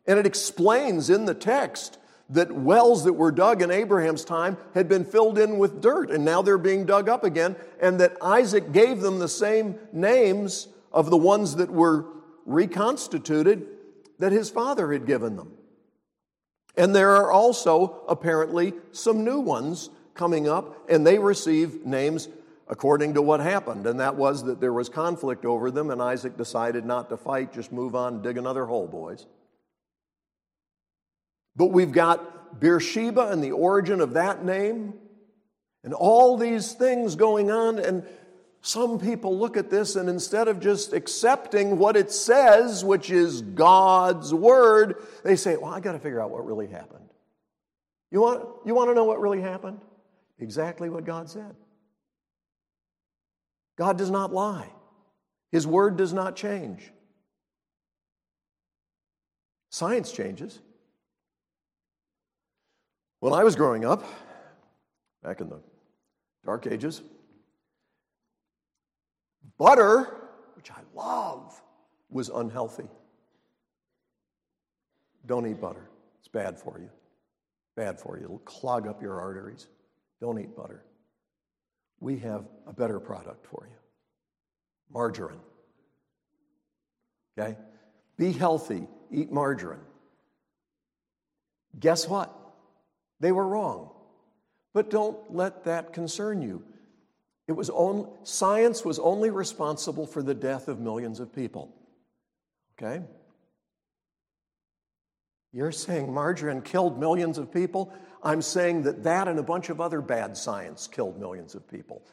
and 0.05 0.19
it 0.19 0.25
explains 0.25 1.09
in 1.09 1.25
the 1.25 1.33
text 1.33 1.97
that 2.29 2.51
wells 2.51 3.05
that 3.05 3.13
were 3.13 3.31
dug 3.31 3.61
in 3.61 3.71
Abraham's 3.71 4.25
time 4.25 4.57
had 4.73 4.89
been 4.89 5.05
filled 5.05 5.37
in 5.37 5.57
with 5.57 5.81
dirt 5.81 6.11
and 6.11 6.25
now 6.25 6.41
they're 6.41 6.57
being 6.57 6.85
dug 6.85 7.09
up 7.09 7.23
again, 7.23 7.55
and 7.81 7.99
that 7.99 8.17
Isaac 8.21 8.71
gave 8.71 9.01
them 9.01 9.19
the 9.19 9.27
same 9.27 9.77
names 9.91 10.67
of 10.91 11.09
the 11.09 11.17
ones 11.17 11.55
that 11.55 11.71
were 11.71 12.05
reconstituted 12.45 13.67
that 14.19 14.31
his 14.31 14.49
father 14.49 14.91
had 14.93 15.05
given 15.05 15.35
them. 15.35 15.56
And 16.77 16.95
there 16.95 17.15
are 17.15 17.31
also 17.31 18.03
apparently 18.07 18.73
some 18.91 19.23
new 19.25 19.39
ones 19.39 19.89
coming 20.13 20.47
up, 20.47 20.89
and 20.89 21.05
they 21.05 21.17
receive 21.17 21.85
names 21.85 22.29
according 22.67 23.15
to 23.15 23.21
what 23.21 23.39
happened. 23.39 23.87
And 23.87 23.99
that 23.99 24.15
was 24.15 24.43
that 24.43 24.61
there 24.61 24.73
was 24.73 24.87
conflict 24.87 25.45
over 25.45 25.71
them, 25.71 25.89
and 25.89 26.01
Isaac 26.01 26.37
decided 26.37 26.85
not 26.85 27.09
to 27.09 27.17
fight, 27.17 27.53
just 27.53 27.71
move 27.71 27.95
on, 27.95 28.21
dig 28.21 28.37
another 28.37 28.65
hole, 28.65 28.87
boys. 28.87 29.25
But 31.55 31.67
we've 31.67 31.91
got 31.91 32.59
Beersheba 32.59 33.29
and 33.31 33.43
the 33.43 33.51
origin 33.51 33.99
of 33.99 34.13
that 34.13 34.45
name, 34.45 34.93
and 35.83 35.93
all 35.93 36.37
these 36.37 36.73
things 36.73 37.15
going 37.15 37.49
on. 37.49 37.79
And 37.79 38.05
some 38.61 38.99
people 38.99 39.37
look 39.37 39.55
at 39.55 39.69
this 39.69 39.95
and 39.95 40.09
instead 40.09 40.47
of 40.47 40.59
just 40.59 40.93
accepting 40.93 41.77
what 41.77 41.95
it 41.95 42.11
says, 42.11 42.83
which 42.83 43.09
is 43.09 43.41
God's 43.41 44.33
word, 44.33 45.03
they 45.23 45.35
say, 45.35 45.55
Well, 45.57 45.73
I 45.73 45.79
got 45.79 45.93
to 45.93 45.99
figure 45.99 46.21
out 46.21 46.31
what 46.31 46.45
really 46.45 46.67
happened. 46.67 47.09
You 48.11 48.21
want, 48.21 48.45
you 48.65 48.73
want 48.73 48.89
to 48.89 48.93
know 48.93 49.05
what 49.05 49.19
really 49.19 49.41
happened? 49.41 49.79
Exactly 50.39 50.89
what 50.89 51.05
God 51.05 51.29
said. 51.29 51.55
God 53.77 53.97
does 53.97 54.09
not 54.09 54.33
lie, 54.33 54.69
His 55.51 55.67
word 55.67 55.97
does 55.97 56.13
not 56.13 56.35
change. 56.35 56.91
Science 59.69 60.11
changes. 60.11 60.59
When 63.19 63.33
I 63.33 63.43
was 63.43 63.55
growing 63.55 63.83
up, 63.85 64.03
back 65.23 65.41
in 65.41 65.49
the 65.49 65.59
dark 66.45 66.67
ages, 66.67 67.01
butter, 69.57 70.29
which 70.55 70.71
I 70.71 70.81
love, 70.95 71.61
was 72.09 72.29
unhealthy. 72.29 72.87
Don't 75.25 75.45
eat 75.45 75.59
butter. 75.59 75.89
It's 76.19 76.27
bad 76.27 76.57
for 76.57 76.79
you. 76.79 76.89
Bad 77.75 77.99
for 77.99 78.17
you. 78.17 78.25
It'll 78.25 78.39
clog 78.39 78.87
up 78.87 79.01
your 79.01 79.19
arteries. 79.19 79.67
Don't 80.21 80.39
eat 80.39 80.55
butter. 80.55 80.83
We 81.99 82.17
have 82.19 82.45
a 82.65 82.73
better 82.73 82.99
product 82.99 83.45
for 83.45 83.67
you 83.69 83.77
margarine. 84.91 85.39
Okay? 87.37 87.57
Be 88.17 88.31
healthy. 88.31 88.87
Eat 89.11 89.31
margarine. 89.31 89.79
Guess 91.79 92.07
what? 92.07 92.33
They 93.19 93.31
were 93.31 93.47
wrong. 93.47 93.91
But 94.73 94.89
don't 94.89 95.33
let 95.33 95.65
that 95.65 95.93
concern 95.93 96.41
you. 96.41 96.63
It 97.47 97.53
was 97.53 97.69
only, 97.69 98.09
science 98.23 98.83
was 98.83 98.99
only 98.99 99.29
responsible 99.29 100.05
for 100.05 100.21
the 100.21 100.33
death 100.33 100.67
of 100.67 100.79
millions 100.79 101.19
of 101.19 101.33
people. 101.33 101.73
Okay? 102.77 103.03
You're 105.53 105.71
saying 105.71 106.13
margarine 106.13 106.61
killed 106.61 106.99
millions 106.99 107.37
of 107.37 107.51
people? 107.51 107.93
I'm 108.21 108.41
saying 108.41 108.83
that 108.83 109.03
that 109.03 109.27
and 109.27 109.39
a 109.39 109.43
bunch 109.43 109.69
of 109.69 109.79
other 109.79 110.01
bad 110.01 110.35
science 110.35 110.87
killed 110.87 111.19
millions 111.19 111.55
of 111.55 111.67
people. 111.69 112.03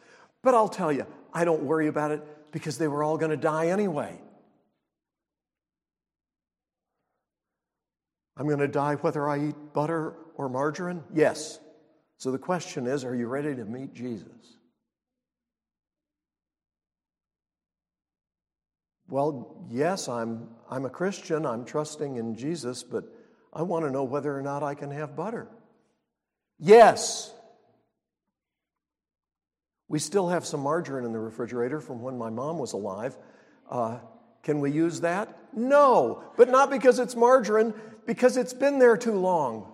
But 0.42 0.54
I'll 0.54 0.68
tell 0.68 0.92
you, 0.92 1.06
I 1.32 1.44
don't 1.44 1.64
worry 1.64 1.88
about 1.88 2.12
it 2.12 2.22
because 2.52 2.78
they 2.78 2.86
were 2.86 3.02
all 3.02 3.18
going 3.18 3.30
to 3.30 3.36
die 3.36 3.68
anyway. 3.68 4.20
I'm 8.36 8.46
going 8.46 8.60
to 8.60 8.68
die 8.68 8.94
whether 8.96 9.28
I 9.28 9.48
eat 9.48 9.56
butter 9.72 10.14
or 10.36 10.48
margarine? 10.48 11.02
Yes. 11.12 11.60
So 12.18 12.30
the 12.30 12.38
question 12.38 12.86
is 12.86 13.04
are 13.04 13.14
you 13.14 13.26
ready 13.26 13.54
to 13.54 13.64
meet 13.64 13.94
Jesus? 13.94 14.53
Well, 19.14 19.64
yes, 19.70 20.08
I'm, 20.08 20.48
I'm 20.68 20.86
a 20.86 20.90
Christian. 20.90 21.46
I'm 21.46 21.64
trusting 21.64 22.16
in 22.16 22.34
Jesus, 22.34 22.82
but 22.82 23.04
I 23.52 23.62
want 23.62 23.84
to 23.84 23.90
know 23.92 24.02
whether 24.02 24.36
or 24.36 24.42
not 24.42 24.64
I 24.64 24.74
can 24.74 24.90
have 24.90 25.14
butter. 25.14 25.46
Yes. 26.58 27.32
We 29.86 30.00
still 30.00 30.30
have 30.30 30.44
some 30.44 30.62
margarine 30.62 31.04
in 31.04 31.12
the 31.12 31.20
refrigerator 31.20 31.80
from 31.80 32.02
when 32.02 32.18
my 32.18 32.28
mom 32.28 32.58
was 32.58 32.72
alive. 32.72 33.16
Uh, 33.70 33.98
can 34.42 34.58
we 34.58 34.72
use 34.72 35.02
that? 35.02 35.38
No, 35.52 36.24
but 36.36 36.48
not 36.48 36.68
because 36.68 36.98
it's 36.98 37.14
margarine, 37.14 37.72
because 38.06 38.36
it's 38.36 38.52
been 38.52 38.80
there 38.80 38.96
too 38.96 39.14
long. 39.14 39.72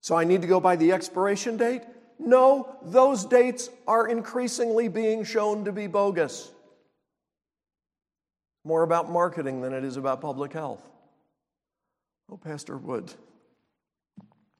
So 0.00 0.16
I 0.16 0.24
need 0.24 0.40
to 0.40 0.48
go 0.48 0.58
by 0.58 0.76
the 0.76 0.92
expiration 0.92 1.58
date? 1.58 1.82
No, 2.18 2.76
those 2.82 3.24
dates 3.24 3.70
are 3.86 4.08
increasingly 4.08 4.88
being 4.88 5.24
shown 5.24 5.64
to 5.64 5.72
be 5.72 5.86
bogus. 5.86 6.50
More 8.64 8.82
about 8.82 9.10
marketing 9.10 9.60
than 9.60 9.72
it 9.72 9.84
is 9.84 9.96
about 9.96 10.20
public 10.20 10.52
health. 10.52 10.82
Oh, 12.30 12.36
Pastor 12.36 12.76
Wood, 12.76 13.12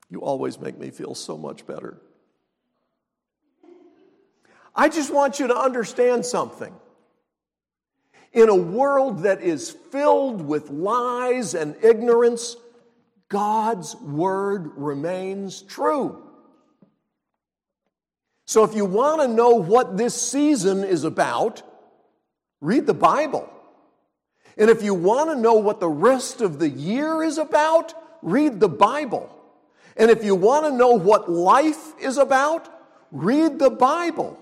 you 0.08 0.20
always 0.20 0.58
make 0.58 0.78
me 0.78 0.90
feel 0.90 1.14
so 1.14 1.36
much 1.36 1.66
better. 1.66 1.98
I 4.74 4.88
just 4.88 5.12
want 5.12 5.40
you 5.40 5.48
to 5.48 5.56
understand 5.56 6.24
something. 6.24 6.72
In 8.32 8.48
a 8.48 8.54
world 8.54 9.24
that 9.24 9.42
is 9.42 9.70
filled 9.70 10.40
with 10.40 10.70
lies 10.70 11.54
and 11.54 11.74
ignorance, 11.82 12.56
God's 13.28 13.96
word 13.96 14.70
remains 14.76 15.62
true. 15.62 16.27
So 18.48 18.64
if 18.64 18.74
you 18.74 18.86
want 18.86 19.20
to 19.20 19.28
know 19.28 19.50
what 19.50 19.98
this 19.98 20.18
season 20.18 20.82
is 20.82 21.04
about, 21.04 21.62
read 22.62 22.86
the 22.86 22.94
Bible. 22.94 23.46
And 24.56 24.70
if 24.70 24.82
you 24.82 24.94
want 24.94 25.28
to 25.28 25.36
know 25.36 25.56
what 25.56 25.80
the 25.80 25.88
rest 25.88 26.40
of 26.40 26.58
the 26.58 26.70
year 26.70 27.22
is 27.22 27.36
about, 27.36 27.92
read 28.22 28.58
the 28.58 28.68
Bible. 28.68 29.28
And 29.98 30.10
if 30.10 30.24
you 30.24 30.34
want 30.34 30.64
to 30.64 30.72
know 30.72 30.92
what 30.92 31.30
life 31.30 31.92
is 32.00 32.16
about, 32.16 32.66
read 33.12 33.58
the 33.58 33.68
Bible 33.68 34.38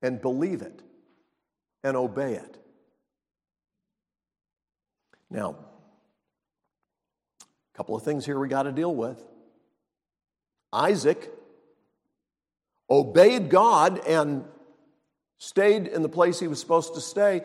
and 0.00 0.18
believe 0.18 0.62
it 0.62 0.80
and 1.84 1.94
obey 1.94 2.36
it. 2.36 2.56
Now, 5.30 5.56
a 7.42 7.76
couple 7.76 7.94
of 7.94 8.02
things 8.02 8.24
here 8.24 8.38
we 8.38 8.48
got 8.48 8.62
to 8.62 8.72
deal 8.72 8.94
with. 8.94 9.22
Isaac 10.72 11.30
obeyed 12.90 13.50
God 13.50 14.00
and 14.06 14.44
stayed 15.38 15.86
in 15.86 16.02
the 16.02 16.08
place 16.08 16.40
he 16.40 16.48
was 16.48 16.60
supposed 16.60 16.94
to 16.94 17.00
stay, 17.00 17.42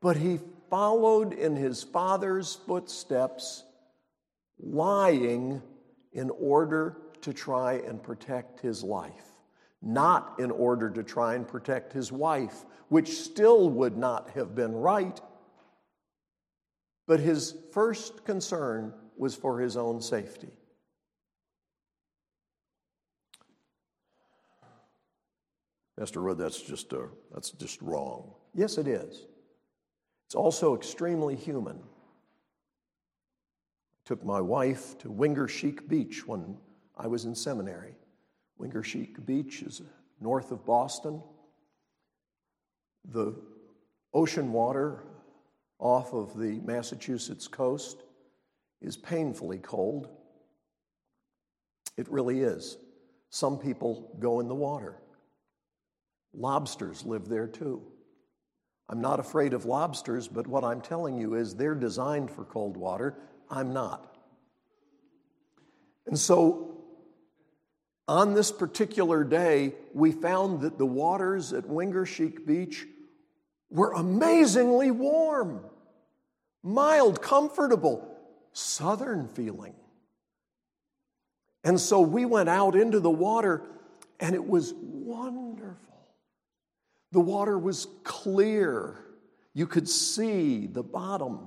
but 0.00 0.16
he 0.16 0.40
followed 0.68 1.32
in 1.32 1.56
his 1.56 1.82
father's 1.82 2.56
footsteps, 2.66 3.64
lying 4.58 5.62
in 6.12 6.30
order 6.30 6.96
to 7.22 7.32
try 7.32 7.74
and 7.74 8.02
protect 8.02 8.60
his 8.60 8.82
life, 8.82 9.26
not 9.80 10.34
in 10.38 10.50
order 10.50 10.90
to 10.90 11.02
try 11.02 11.34
and 11.34 11.46
protect 11.46 11.92
his 11.92 12.10
wife, 12.12 12.64
which 12.88 13.08
still 13.08 13.70
would 13.70 13.96
not 13.96 14.30
have 14.30 14.54
been 14.54 14.74
right. 14.74 15.20
But 17.06 17.20
his 17.20 17.54
first 17.72 18.24
concern 18.24 18.92
was 19.16 19.34
for 19.34 19.60
his 19.60 19.76
own 19.76 20.00
safety. 20.00 20.50
Mr. 26.02 26.20
Wood, 26.20 26.36
that's 26.36 26.60
just, 26.60 26.92
a, 26.94 27.06
that's 27.32 27.50
just 27.52 27.80
wrong. 27.80 28.32
Yes, 28.54 28.76
it 28.76 28.88
is. 28.88 29.26
It's 30.26 30.34
also 30.34 30.74
extremely 30.74 31.36
human. 31.36 31.76
I 31.76 31.80
took 34.04 34.24
my 34.24 34.40
wife 34.40 34.98
to 34.98 35.08
Wingaersheek 35.08 35.86
Beach 35.86 36.26
when 36.26 36.58
I 36.96 37.06
was 37.06 37.24
in 37.24 37.36
seminary. 37.36 37.94
Wingaersheek 38.60 39.24
Beach 39.24 39.62
is 39.62 39.80
north 40.20 40.50
of 40.50 40.66
Boston. 40.66 41.22
The 43.04 43.36
ocean 44.12 44.52
water 44.52 45.04
off 45.78 46.12
of 46.14 46.36
the 46.36 46.58
Massachusetts 46.64 47.46
coast 47.46 48.02
is 48.80 48.96
painfully 48.96 49.58
cold. 49.58 50.08
It 51.96 52.10
really 52.10 52.40
is. 52.40 52.76
Some 53.30 53.56
people 53.56 54.16
go 54.18 54.40
in 54.40 54.48
the 54.48 54.54
water. 54.56 54.96
Lobsters 56.34 57.04
live 57.04 57.28
there 57.28 57.46
too. 57.46 57.82
I'm 58.88 59.00
not 59.00 59.20
afraid 59.20 59.54
of 59.54 59.64
lobsters, 59.64 60.28
but 60.28 60.46
what 60.46 60.64
I'm 60.64 60.80
telling 60.80 61.16
you 61.16 61.34
is 61.34 61.54
they're 61.54 61.74
designed 61.74 62.30
for 62.30 62.44
cold 62.44 62.76
water. 62.76 63.16
I'm 63.48 63.72
not. 63.72 64.16
And 66.06 66.18
so, 66.18 66.84
on 68.08 68.34
this 68.34 68.50
particular 68.50 69.24
day, 69.24 69.74
we 69.94 70.12
found 70.12 70.62
that 70.62 70.76
the 70.76 70.86
waters 70.86 71.52
at 71.52 71.64
Wingaersheek 71.64 72.44
Beach 72.44 72.86
were 73.70 73.92
amazingly 73.92 74.90
warm, 74.90 75.64
mild, 76.62 77.22
comfortable, 77.22 78.18
southern 78.52 79.28
feeling. 79.28 79.74
And 81.64 81.80
so 81.80 82.00
we 82.00 82.24
went 82.24 82.48
out 82.48 82.74
into 82.74 83.00
the 83.00 83.10
water, 83.10 83.62
and 84.18 84.34
it 84.34 84.46
was 84.46 84.74
wonderful. 84.76 85.91
The 87.12 87.20
water 87.20 87.58
was 87.58 87.86
clear. 88.04 88.98
You 89.54 89.66
could 89.66 89.88
see 89.88 90.66
the 90.66 90.82
bottom. 90.82 91.46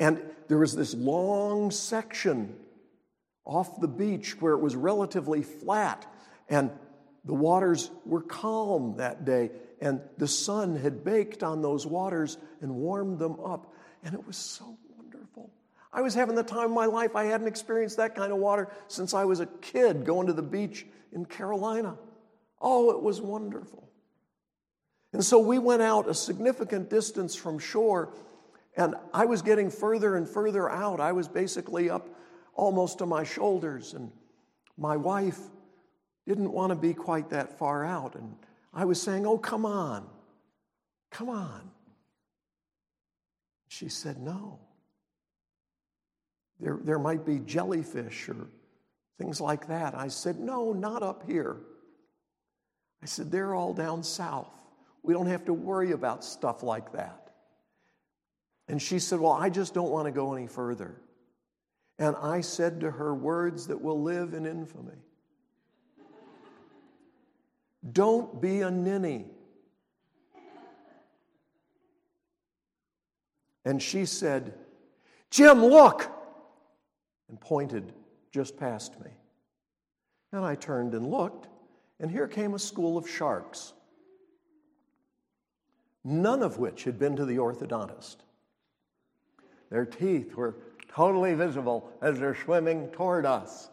And 0.00 0.20
there 0.48 0.58
was 0.58 0.74
this 0.74 0.94
long 0.94 1.70
section 1.70 2.56
off 3.44 3.80
the 3.80 3.88
beach 3.88 4.40
where 4.40 4.52
it 4.52 4.60
was 4.60 4.76
relatively 4.76 5.42
flat. 5.42 6.06
And 6.48 6.70
the 7.24 7.34
waters 7.34 7.90
were 8.04 8.22
calm 8.22 8.96
that 8.96 9.24
day. 9.24 9.50
And 9.80 10.00
the 10.18 10.28
sun 10.28 10.76
had 10.76 11.04
baked 11.04 11.42
on 11.42 11.62
those 11.62 11.86
waters 11.86 12.36
and 12.60 12.74
warmed 12.74 13.18
them 13.18 13.38
up. 13.40 13.72
And 14.02 14.14
it 14.14 14.26
was 14.26 14.36
so 14.36 14.76
wonderful. 14.96 15.50
I 15.92 16.02
was 16.02 16.14
having 16.14 16.34
the 16.34 16.42
time 16.42 16.66
of 16.66 16.70
my 16.72 16.86
life. 16.86 17.14
I 17.14 17.24
hadn't 17.24 17.46
experienced 17.46 17.96
that 17.98 18.14
kind 18.14 18.32
of 18.32 18.38
water 18.38 18.70
since 18.88 19.14
I 19.14 19.24
was 19.24 19.40
a 19.40 19.46
kid 19.46 20.04
going 20.04 20.26
to 20.26 20.32
the 20.32 20.42
beach 20.42 20.84
in 21.12 21.24
Carolina. 21.24 21.96
Oh, 22.60 22.90
it 22.90 23.00
was 23.00 23.20
wonderful. 23.20 23.87
And 25.12 25.24
so 25.24 25.38
we 25.38 25.58
went 25.58 25.82
out 25.82 26.08
a 26.08 26.14
significant 26.14 26.90
distance 26.90 27.34
from 27.34 27.58
shore, 27.58 28.12
and 28.76 28.94
I 29.14 29.24
was 29.24 29.42
getting 29.42 29.70
further 29.70 30.16
and 30.16 30.28
further 30.28 30.68
out. 30.68 31.00
I 31.00 31.12
was 31.12 31.28
basically 31.28 31.88
up 31.88 32.08
almost 32.54 32.98
to 32.98 33.06
my 33.06 33.24
shoulders, 33.24 33.94
and 33.94 34.10
my 34.76 34.96
wife 34.96 35.38
didn't 36.26 36.52
want 36.52 36.70
to 36.70 36.76
be 36.76 36.92
quite 36.92 37.30
that 37.30 37.58
far 37.58 37.84
out. 37.84 38.14
And 38.14 38.36
I 38.74 38.84
was 38.84 39.00
saying, 39.00 39.26
Oh, 39.26 39.38
come 39.38 39.64
on, 39.64 40.06
come 41.10 41.30
on. 41.30 41.70
She 43.68 43.88
said, 43.88 44.18
No. 44.18 44.58
There, 46.60 46.78
there 46.82 46.98
might 46.98 47.24
be 47.24 47.38
jellyfish 47.38 48.28
or 48.28 48.48
things 49.16 49.40
like 49.40 49.68
that. 49.68 49.94
I 49.94 50.08
said, 50.08 50.38
No, 50.38 50.72
not 50.72 51.02
up 51.02 51.24
here. 51.26 51.56
I 53.02 53.06
said, 53.06 53.30
They're 53.30 53.54
all 53.54 53.72
down 53.72 54.02
south. 54.02 54.57
We 55.02 55.14
don't 55.14 55.26
have 55.26 55.44
to 55.46 55.52
worry 55.52 55.92
about 55.92 56.24
stuff 56.24 56.62
like 56.62 56.92
that. 56.92 57.30
And 58.68 58.80
she 58.80 58.98
said, 58.98 59.20
Well, 59.20 59.32
I 59.32 59.48
just 59.48 59.74
don't 59.74 59.90
want 59.90 60.06
to 60.06 60.12
go 60.12 60.34
any 60.34 60.46
further. 60.46 61.00
And 61.98 62.14
I 62.16 62.42
said 62.42 62.80
to 62.80 62.90
her 62.90 63.14
words 63.14 63.66
that 63.68 63.80
will 63.80 64.02
live 64.02 64.34
in 64.34 64.46
infamy 64.46 64.98
Don't 67.92 68.40
be 68.40 68.60
a 68.60 68.70
ninny. 68.70 69.26
And 73.64 73.82
she 73.82 74.06
said, 74.06 74.54
Jim, 75.30 75.62
look! 75.62 76.10
And 77.28 77.38
pointed 77.38 77.92
just 78.32 78.56
past 78.56 78.98
me. 79.00 79.10
And 80.32 80.42
I 80.44 80.54
turned 80.54 80.94
and 80.94 81.10
looked, 81.10 81.48
and 82.00 82.10
here 82.10 82.26
came 82.28 82.54
a 82.54 82.58
school 82.58 82.96
of 82.96 83.08
sharks 83.08 83.74
none 86.04 86.42
of 86.42 86.58
which 86.58 86.84
had 86.84 86.98
been 86.98 87.16
to 87.16 87.24
the 87.24 87.36
orthodontist. 87.36 88.16
their 89.70 89.84
teeth 89.84 90.34
were 90.34 90.56
totally 90.88 91.34
visible 91.34 91.90
as 92.00 92.18
they're 92.18 92.34
swimming 92.34 92.88
toward 92.88 93.26
us. 93.26 93.68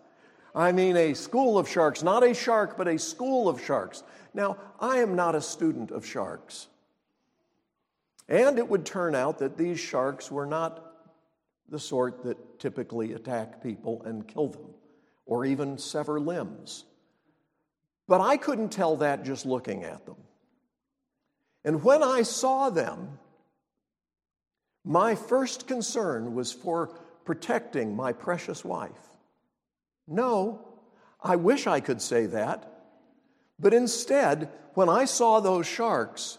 I 0.54 0.72
mean, 0.72 0.96
a 0.96 1.14
school 1.14 1.58
of 1.58 1.68
sharks, 1.68 2.04
not 2.04 2.24
a 2.24 2.34
shark, 2.34 2.78
but 2.78 2.88
a 2.88 3.00
school 3.00 3.50
of 3.50 3.62
sharks. 3.62 4.04
Now, 4.34 4.58
I 4.80 4.98
am 5.00 5.16
not 5.16 5.36
a 5.36 5.42
student 5.42 5.92
of 5.92 6.06
sharks. 6.06 6.68
And 8.28 8.58
it 8.58 8.68
would 8.68 8.86
turn 8.86 9.16
out 9.16 9.40
that 9.40 9.58
these 9.58 9.80
sharks 9.80 10.32
were 10.32 10.46
not 10.46 10.94
the 11.70 11.80
sort 11.80 12.24
that 12.24 12.60
typically 12.60 13.14
attack 13.14 13.62
people 13.62 14.02
and 14.06 14.28
kill 14.28 14.50
them, 14.50 14.74
or 15.26 15.46
even 15.46 15.78
sever 15.78 16.20
limbs. 16.20 16.86
But 18.08 18.22
I 18.22 18.38
couldn't 18.38 18.70
tell 18.70 18.98
that 18.98 19.26
just 19.26 19.46
looking 19.46 19.84
at 19.84 20.06
them. 20.06 20.18
And 21.66 21.84
when 21.84 22.04
I 22.04 22.22
saw 22.22 22.70
them, 22.70 23.18
my 24.86 25.16
first 25.16 25.68
concern 25.68 26.36
was 26.36 26.54
for 26.54 26.92
protecting 27.26 27.96
my 27.96 28.14
precious 28.14 28.64
wife. 28.64 28.92
No, 30.08 30.64
I 31.22 31.36
wish 31.38 31.66
I 31.66 31.80
could 31.80 32.02
say 32.04 32.28
that. 32.28 32.72
But 33.58 33.74
instead, 33.74 34.52
when 34.76 34.90
I 34.90 35.06
saw 35.06 35.40
those 35.40 35.66
sharks, 35.66 36.38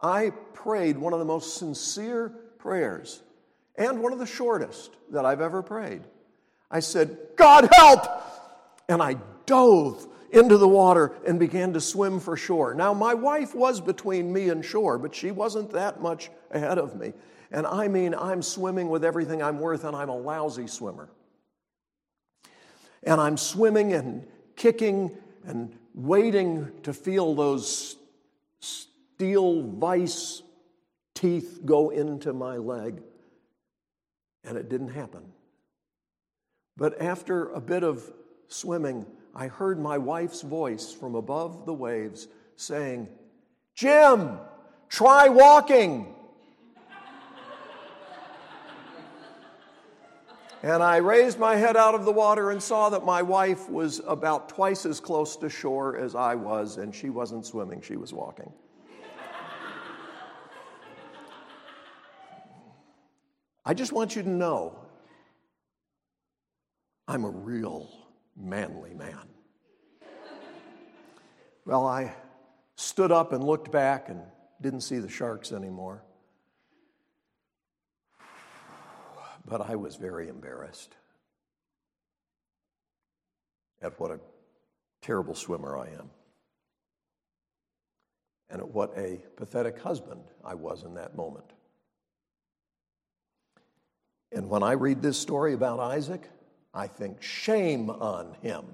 I 0.00 0.30
prayed 0.54 0.98
one 0.98 1.12
of 1.12 1.20
the 1.20 1.24
most 1.24 1.56
sincere 1.56 2.30
prayers 2.58 3.22
and 3.76 4.02
one 4.02 4.12
of 4.12 4.18
the 4.18 4.26
shortest 4.26 4.90
that 5.12 5.24
I've 5.24 5.40
ever 5.40 5.62
prayed. 5.62 6.02
I 6.68 6.80
said, 6.80 7.16
God 7.36 7.68
help! 7.72 8.06
And 8.88 9.00
I 9.00 9.16
dove 9.46 10.04
into 10.30 10.56
the 10.56 10.68
water 10.68 11.12
and 11.26 11.38
began 11.38 11.72
to 11.72 11.80
swim 11.80 12.20
for 12.20 12.36
shore. 12.36 12.74
Now, 12.74 12.92
my 12.92 13.14
wife 13.14 13.54
was 13.54 13.80
between 13.80 14.32
me 14.32 14.48
and 14.50 14.64
shore, 14.64 14.98
but 14.98 15.14
she 15.14 15.30
wasn't 15.30 15.70
that 15.70 16.00
much 16.02 16.30
ahead 16.50 16.78
of 16.78 16.96
me. 16.96 17.12
And 17.50 17.66
I 17.66 17.88
mean, 17.88 18.14
I'm 18.14 18.42
swimming 18.42 18.88
with 18.88 19.04
everything 19.04 19.42
I'm 19.42 19.58
worth, 19.58 19.84
and 19.84 19.96
I'm 19.96 20.10
a 20.10 20.16
lousy 20.16 20.66
swimmer. 20.66 21.08
And 23.02 23.20
I'm 23.20 23.36
swimming 23.36 23.92
and 23.94 24.26
kicking 24.56 25.16
and 25.46 25.72
waiting 25.94 26.70
to 26.82 26.92
feel 26.92 27.34
those 27.34 27.96
steel 28.60 29.62
vice 29.62 30.42
teeth 31.14 31.60
go 31.64 31.90
into 31.90 32.32
my 32.32 32.56
leg. 32.56 33.02
And 34.44 34.56
it 34.58 34.68
didn't 34.68 34.90
happen. 34.90 35.32
But 36.76 37.00
after 37.00 37.50
a 37.50 37.60
bit 37.60 37.82
of 37.82 38.08
swimming, 38.48 39.06
I 39.34 39.48
heard 39.48 39.78
my 39.78 39.98
wife's 39.98 40.42
voice 40.42 40.92
from 40.92 41.14
above 41.14 41.66
the 41.66 41.74
waves 41.74 42.28
saying, 42.56 43.08
Jim, 43.74 44.38
try 44.88 45.28
walking. 45.28 46.14
and 50.62 50.82
I 50.82 50.96
raised 50.96 51.38
my 51.38 51.56
head 51.56 51.76
out 51.76 51.94
of 51.94 52.04
the 52.04 52.12
water 52.12 52.50
and 52.50 52.62
saw 52.62 52.90
that 52.90 53.04
my 53.04 53.22
wife 53.22 53.68
was 53.68 54.00
about 54.06 54.48
twice 54.48 54.84
as 54.84 54.98
close 54.98 55.36
to 55.36 55.48
shore 55.48 55.96
as 55.96 56.14
I 56.14 56.34
was, 56.34 56.78
and 56.78 56.94
she 56.94 57.10
wasn't 57.10 57.46
swimming, 57.46 57.80
she 57.80 57.96
was 57.96 58.12
walking. 58.12 58.52
I 63.64 63.74
just 63.74 63.92
want 63.92 64.16
you 64.16 64.22
to 64.22 64.30
know 64.30 64.78
I'm 67.06 67.24
a 67.24 67.30
real 67.30 67.88
manly 68.38 68.94
man. 68.94 69.28
Well, 71.64 71.86
I 71.86 72.14
stood 72.76 73.12
up 73.12 73.32
and 73.32 73.44
looked 73.44 73.70
back 73.70 74.08
and 74.08 74.22
didn't 74.60 74.80
see 74.80 74.98
the 74.98 75.08
sharks 75.08 75.52
anymore. 75.52 76.02
But 79.44 79.60
I 79.60 79.76
was 79.76 79.96
very 79.96 80.28
embarrassed 80.28 80.94
at 83.82 83.98
what 84.00 84.10
a 84.10 84.20
terrible 85.02 85.34
swimmer 85.34 85.76
I 85.76 85.88
am 85.88 86.10
and 88.50 88.60
at 88.60 88.68
what 88.68 88.92
a 88.96 89.20
pathetic 89.36 89.78
husband 89.78 90.22
I 90.44 90.54
was 90.54 90.84
in 90.84 90.94
that 90.94 91.14
moment. 91.16 91.52
And 94.32 94.48
when 94.48 94.62
I 94.62 94.72
read 94.72 95.02
this 95.02 95.18
story 95.18 95.54
about 95.54 95.80
Isaac, 95.80 96.28
I 96.74 96.86
think 96.86 97.22
shame 97.22 97.90
on 97.90 98.34
him. 98.42 98.64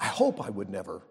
I 0.00 0.06
hope 0.06 0.40
I 0.44 0.50
would 0.50 0.68
never 0.68 1.02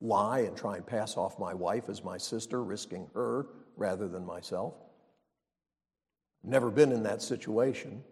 lie 0.00 0.40
and 0.40 0.56
try 0.56 0.76
and 0.76 0.86
pass 0.86 1.16
off 1.16 1.38
my 1.38 1.54
wife 1.54 1.88
as 1.88 2.04
my 2.04 2.18
sister, 2.18 2.62
risking 2.62 3.08
her 3.14 3.46
rather 3.76 4.08
than 4.08 4.24
myself. 4.24 4.74
Never 6.42 6.70
been 6.70 6.92
in 6.92 7.02
that 7.02 7.22
situation. 7.22 8.02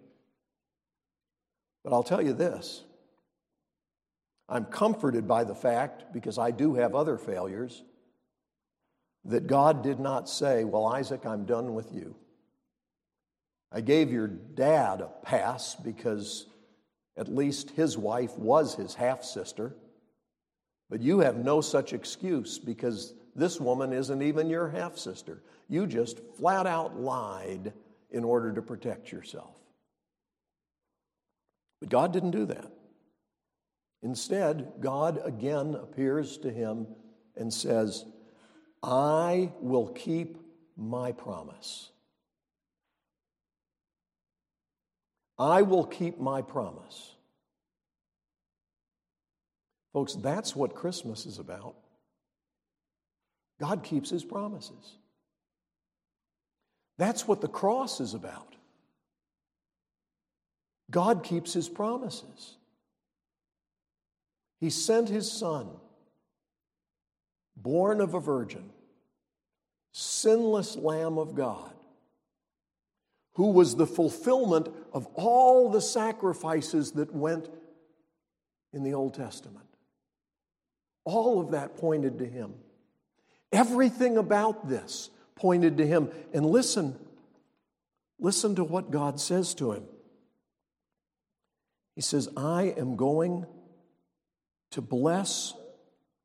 But 1.82 1.92
I'll 1.92 2.02
tell 2.02 2.22
you 2.22 2.32
this 2.32 2.84
I'm 4.48 4.64
comforted 4.64 5.28
by 5.28 5.44
the 5.44 5.54
fact, 5.54 6.12
because 6.12 6.38
I 6.38 6.50
do 6.50 6.74
have 6.74 6.94
other 6.94 7.18
failures, 7.18 7.82
that 9.24 9.46
God 9.46 9.82
did 9.82 10.00
not 10.00 10.28
say, 10.28 10.64
Well, 10.64 10.86
Isaac, 10.86 11.26
I'm 11.26 11.44
done 11.44 11.74
with 11.74 11.92
you. 11.92 12.14
I 13.78 13.80
gave 13.80 14.10
your 14.10 14.26
dad 14.26 15.00
a 15.00 15.06
pass 15.22 15.76
because 15.76 16.46
at 17.16 17.32
least 17.32 17.70
his 17.70 17.96
wife 17.96 18.36
was 18.36 18.74
his 18.74 18.92
half 18.92 19.22
sister. 19.22 19.76
But 20.90 21.00
you 21.00 21.20
have 21.20 21.36
no 21.36 21.60
such 21.60 21.92
excuse 21.92 22.58
because 22.58 23.14
this 23.36 23.60
woman 23.60 23.92
isn't 23.92 24.20
even 24.20 24.50
your 24.50 24.68
half 24.68 24.98
sister. 24.98 25.44
You 25.68 25.86
just 25.86 26.18
flat 26.40 26.66
out 26.66 26.98
lied 26.98 27.72
in 28.10 28.24
order 28.24 28.52
to 28.52 28.62
protect 28.62 29.12
yourself. 29.12 29.56
But 31.78 31.88
God 31.88 32.12
didn't 32.12 32.32
do 32.32 32.46
that. 32.46 32.72
Instead, 34.02 34.72
God 34.80 35.20
again 35.24 35.76
appears 35.76 36.36
to 36.38 36.50
him 36.50 36.88
and 37.36 37.54
says, 37.54 38.04
I 38.82 39.52
will 39.60 39.86
keep 39.86 40.36
my 40.76 41.12
promise. 41.12 41.92
I 45.38 45.62
will 45.62 45.84
keep 45.84 46.18
my 46.18 46.42
promise. 46.42 47.14
Folks, 49.92 50.14
that's 50.14 50.54
what 50.54 50.74
Christmas 50.74 51.26
is 51.26 51.38
about. 51.38 51.74
God 53.60 53.82
keeps 53.82 54.10
his 54.10 54.24
promises. 54.24 54.96
That's 56.98 57.26
what 57.26 57.40
the 57.40 57.48
cross 57.48 58.00
is 58.00 58.14
about. 58.14 58.54
God 60.90 61.22
keeps 61.22 61.52
his 61.52 61.68
promises. 61.68 62.56
He 64.60 64.70
sent 64.70 65.08
his 65.08 65.30
son, 65.30 65.68
born 67.56 68.00
of 68.00 68.14
a 68.14 68.20
virgin, 68.20 68.70
sinless 69.92 70.76
Lamb 70.76 71.18
of 71.18 71.34
God, 71.34 71.72
who 73.38 73.52
was 73.52 73.76
the 73.76 73.86
fulfillment 73.86 74.66
of 74.92 75.06
all 75.14 75.70
the 75.70 75.80
sacrifices 75.80 76.90
that 76.90 77.14
went 77.14 77.48
in 78.72 78.82
the 78.82 78.94
Old 78.94 79.14
Testament. 79.14 79.64
All 81.04 81.40
of 81.40 81.52
that 81.52 81.76
pointed 81.76 82.18
to 82.18 82.26
him. 82.26 82.54
Everything 83.52 84.18
about 84.18 84.68
this 84.68 85.10
pointed 85.36 85.76
to 85.76 85.86
him. 85.86 86.10
And 86.34 86.46
listen, 86.46 86.98
listen 88.18 88.56
to 88.56 88.64
what 88.64 88.90
God 88.90 89.20
says 89.20 89.54
to 89.54 89.70
him. 89.70 89.84
He 91.94 92.02
says, 92.02 92.28
I 92.36 92.74
am 92.76 92.96
going 92.96 93.46
to 94.72 94.80
bless 94.80 95.54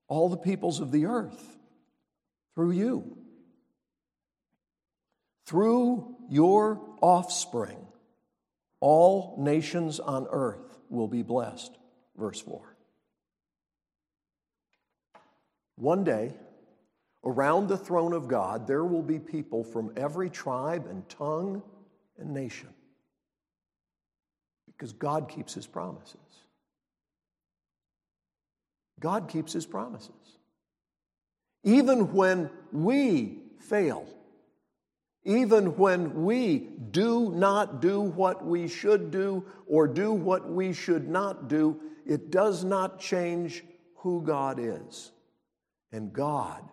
all 0.08 0.30
the 0.30 0.38
peoples 0.38 0.80
of 0.80 0.92
the 0.92 1.06
earth 1.06 1.58
through 2.56 2.72
you. 2.72 3.18
Through 5.46 6.16
your 6.34 6.82
offspring, 7.00 7.78
all 8.80 9.36
nations 9.38 10.00
on 10.00 10.28
earth 10.32 10.80
will 10.90 11.08
be 11.08 11.22
blessed. 11.22 11.78
Verse 12.18 12.42
4. 12.42 12.76
One 15.76 16.04
day, 16.04 16.34
around 17.24 17.68
the 17.68 17.78
throne 17.78 18.14
of 18.14 18.28
God, 18.28 18.66
there 18.68 18.84
will 18.84 19.04
be 19.04 19.20
people 19.20 19.64
from 19.64 19.94
every 19.96 20.30
tribe 20.30 20.88
and 20.90 21.08
tongue 21.08 21.62
and 22.18 22.34
nation. 22.34 22.70
Because 24.66 24.94
God 24.94 25.30
keeps 25.30 25.54
his 25.54 25.68
promises. 25.68 26.18
God 29.00 29.28
keeps 29.28 29.54
his 29.54 29.66
promises. 29.66 30.10
Even 31.64 32.12
when 32.14 32.50
we 32.72 33.40
fail, 33.60 34.08
even 35.26 35.78
when 35.78 36.26
we 36.26 36.70
do 36.92 37.32
not 37.32 37.82
do 37.82 38.02
what 38.02 38.46
we 38.46 38.68
should 38.68 39.10
do 39.10 39.46
or 39.68 39.88
do 39.88 40.12
what 40.12 40.50
we 40.50 40.74
should 40.74 41.08
not 41.08 41.48
do, 41.48 41.80
it 42.06 42.30
does 42.30 42.64
not 42.64 43.00
change 43.00 43.64
who 43.98 44.22
God 44.22 44.60
is. 44.60 45.12
And 45.92 46.12
God 46.12 46.64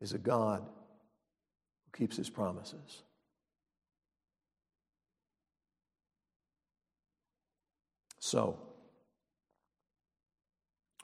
is 0.00 0.12
a 0.12 0.18
God 0.18 0.62
who 0.62 1.98
keeps 1.98 2.16
his 2.16 2.30
promises. 2.30 3.02
So, 8.20 8.58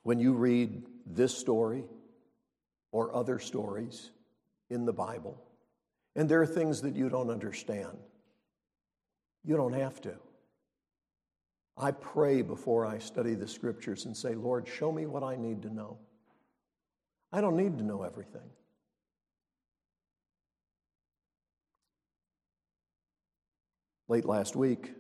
when 0.03 0.21
you 0.21 0.35
read 0.35 0.85
this 1.07 1.37
story 1.37 1.85
or 2.93 3.15
other 3.15 3.39
stories 3.39 4.11
in 4.69 4.85
the 4.85 4.93
Bible, 4.93 5.44
and 6.17 6.29
there 6.29 6.41
are 6.41 6.47
things 6.47 6.83
that 6.83 6.95
you 6.95 7.09
don't 7.09 7.31
understand, 7.31 7.99
you 9.45 9.57
don't 9.57 9.73
have 9.73 10.01
to. 10.03 10.15
I 11.77 11.91
pray 11.91 12.43
before 12.43 12.87
I 12.87 12.99
study 12.99 13.35
the 13.35 13.49
scriptures 13.49 14.05
and 14.05 14.17
say, 14.17 14.35
Lord, 14.35 14.69
show 14.69 14.93
me 14.93 15.07
what 15.07 15.25
I 15.25 15.35
need 15.35 15.63
to 15.63 15.75
know. 15.75 15.99
I 17.33 17.41
don't 17.41 17.57
need 17.57 17.79
to 17.79 17.85
know 17.85 18.05
everything. 18.05 18.49
Late 24.07 24.25
last 24.25 24.55
week, 24.55 24.93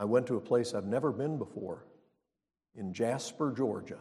I 0.00 0.04
went 0.04 0.26
to 0.28 0.36
a 0.36 0.40
place 0.40 0.74
I've 0.74 0.86
never 0.86 1.12
been 1.12 1.38
before 1.38 1.84
in 2.74 2.92
Jasper, 2.92 3.52
Georgia. 3.56 3.98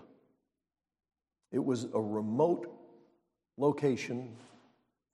It 1.52 1.64
was 1.64 1.86
a 1.94 2.02
remote 2.02 2.68
location 3.58 4.36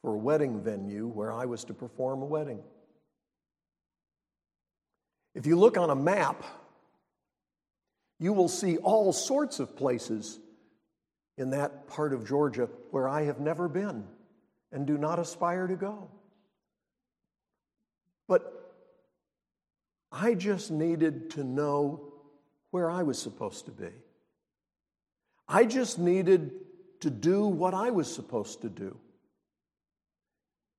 for 0.04 0.14
a 0.14 0.18
wedding 0.18 0.60
venue 0.60 1.08
where 1.08 1.32
I 1.32 1.46
was 1.46 1.64
to 1.64 1.74
perform 1.74 2.22
a 2.22 2.26
wedding. 2.26 2.62
If 5.34 5.48
you 5.48 5.58
look 5.58 5.78
on 5.78 5.90
a 5.90 5.96
map, 5.96 6.44
you 8.20 8.34
will 8.34 8.50
see 8.50 8.78
all 8.78 9.14
sorts 9.14 9.62
of 9.62 9.78
places 9.78 10.40
in 11.38 11.52
that 11.52 11.88
part 11.88 12.14
of 12.14 12.28
Georgia 12.28 12.70
where 12.92 13.08
I 13.08 13.24
have 13.24 13.40
never 13.40 13.70
been 13.70 14.04
and 14.74 14.86
do 14.86 14.98
not 14.98 15.20
aspire 15.20 15.68
to 15.68 15.76
go. 15.76 16.12
But 18.28 18.76
I 20.12 20.34
just 20.34 20.70
needed 20.70 21.30
to 21.32 21.46
know 21.46 22.14
where 22.72 22.92
I 22.92 23.04
was 23.04 23.18
supposed 23.18 23.66
to 23.66 23.72
be. 23.72 23.90
I 25.48 25.64
just 25.64 25.98
needed 25.98 26.52
to 27.00 27.10
do 27.10 27.48
what 27.48 27.74
I 27.74 27.92
was 27.92 28.14
supposed 28.14 28.62
to 28.64 28.70
do. 28.70 28.98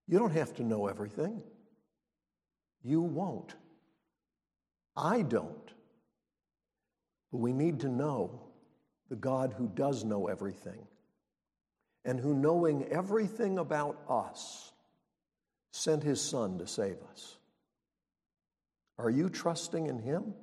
You 0.06 0.18
don't 0.18 0.32
have 0.32 0.54
to 0.54 0.62
know 0.62 0.86
everything. 0.86 1.42
You 2.82 3.00
won't. 3.00 3.54
I 4.96 5.22
don't. 5.22 5.72
But 7.32 7.38
we 7.38 7.52
need 7.52 7.80
to 7.80 7.88
know 7.88 8.40
the 9.08 9.16
God 9.16 9.54
who 9.56 9.68
does 9.68 10.04
know 10.04 10.28
everything 10.28 10.86
and 12.04 12.20
who, 12.20 12.34
knowing 12.34 12.84
everything 12.84 13.58
about 13.58 13.98
us, 14.08 14.72
sent 15.72 16.02
his 16.02 16.20
Son 16.20 16.58
to 16.58 16.66
save 16.66 16.96
us. 17.10 17.36
Are 18.98 19.10
you 19.10 19.28
trusting 19.28 19.86
in 19.86 19.98
him? 19.98 20.34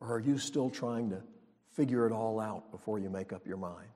Or 0.00 0.16
are 0.16 0.20
you 0.20 0.38
still 0.38 0.68
trying 0.68 1.10
to 1.10 1.22
figure 1.70 2.06
it 2.06 2.12
all 2.12 2.40
out 2.40 2.70
before 2.70 2.98
you 2.98 3.08
make 3.08 3.32
up 3.32 3.46
your 3.46 3.56
mind? 3.56 3.88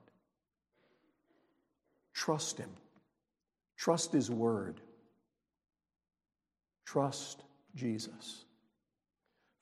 Trust 2.13 2.57
him. 2.57 2.71
Trust 3.79 4.11
his 4.11 4.29
word. 4.29 4.81
Trust 6.85 7.43
Jesus. 7.75 8.43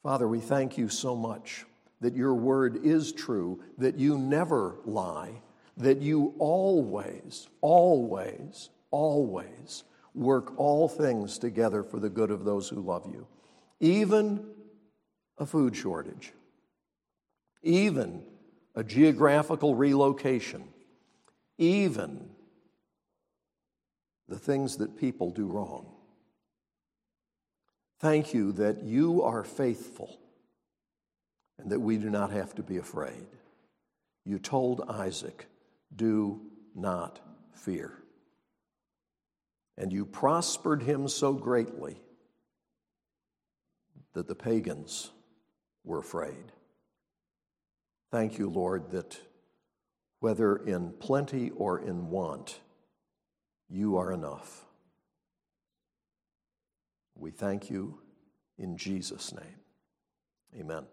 Father, 0.01 0.27
we 0.27 0.39
thank 0.39 0.75
you 0.75 0.89
so 0.89 1.15
much 1.15 1.65
that 2.01 2.15
your 2.15 2.33
word 2.33 2.83
is 2.83 3.11
true, 3.11 3.61
that 3.77 3.99
you 3.99 4.17
never 4.17 4.79
lie, 4.85 5.41
that 5.77 6.01
you 6.01 6.33
always, 6.39 7.47
always, 7.61 8.69
always 8.89 9.83
work 10.15 10.57
all 10.57 10.87
things 10.87 11.37
together 11.37 11.83
for 11.83 11.99
the 11.99 12.09
good 12.09 12.31
of 12.31 12.43
those 12.43 12.67
who 12.67 12.81
love 12.81 13.07
you, 13.13 13.27
even 13.79 14.43
a 15.37 15.45
food 15.45 15.75
shortage, 15.75 16.33
even 17.61 18.23
a 18.73 18.83
geographical 18.83 19.75
relocation, 19.75 20.63
even 21.59 22.29
the 24.27 24.39
things 24.39 24.77
that 24.77 24.97
people 24.97 25.31
do 25.31 25.47
wrong. 25.47 25.87
Thank 27.99 28.33
you 28.33 28.51
that 28.53 28.83
you 28.83 29.23
are 29.23 29.43
faithful 29.43 30.19
and 31.57 31.71
that 31.71 31.79
we 31.79 31.97
do 31.97 32.09
not 32.09 32.31
have 32.31 32.53
to 32.55 32.63
be 32.63 32.77
afraid. 32.77 33.25
You 34.25 34.39
told 34.39 34.81
Isaac, 34.87 35.47
Do 35.95 36.41
not 36.75 37.19
fear. 37.53 37.93
And 39.77 39.91
you 39.91 40.05
prospered 40.05 40.83
him 40.83 41.07
so 41.07 41.33
greatly 41.33 42.01
that 44.13 44.27
the 44.27 44.35
pagans 44.35 45.11
were 45.83 45.99
afraid. 45.99 46.51
Thank 48.11 48.39
you, 48.39 48.49
Lord, 48.49 48.91
that 48.91 49.19
whether 50.19 50.55
in 50.57 50.91
plenty 50.93 51.51
or 51.51 51.79
in 51.79 52.09
want, 52.09 52.59
you 53.69 53.97
are 53.97 54.11
enough. 54.11 54.65
We 57.15 57.31
thank 57.31 57.69
you 57.69 57.99
in 58.57 58.77
Jesus' 58.77 59.33
name. 59.33 59.61
Amen. 60.59 60.85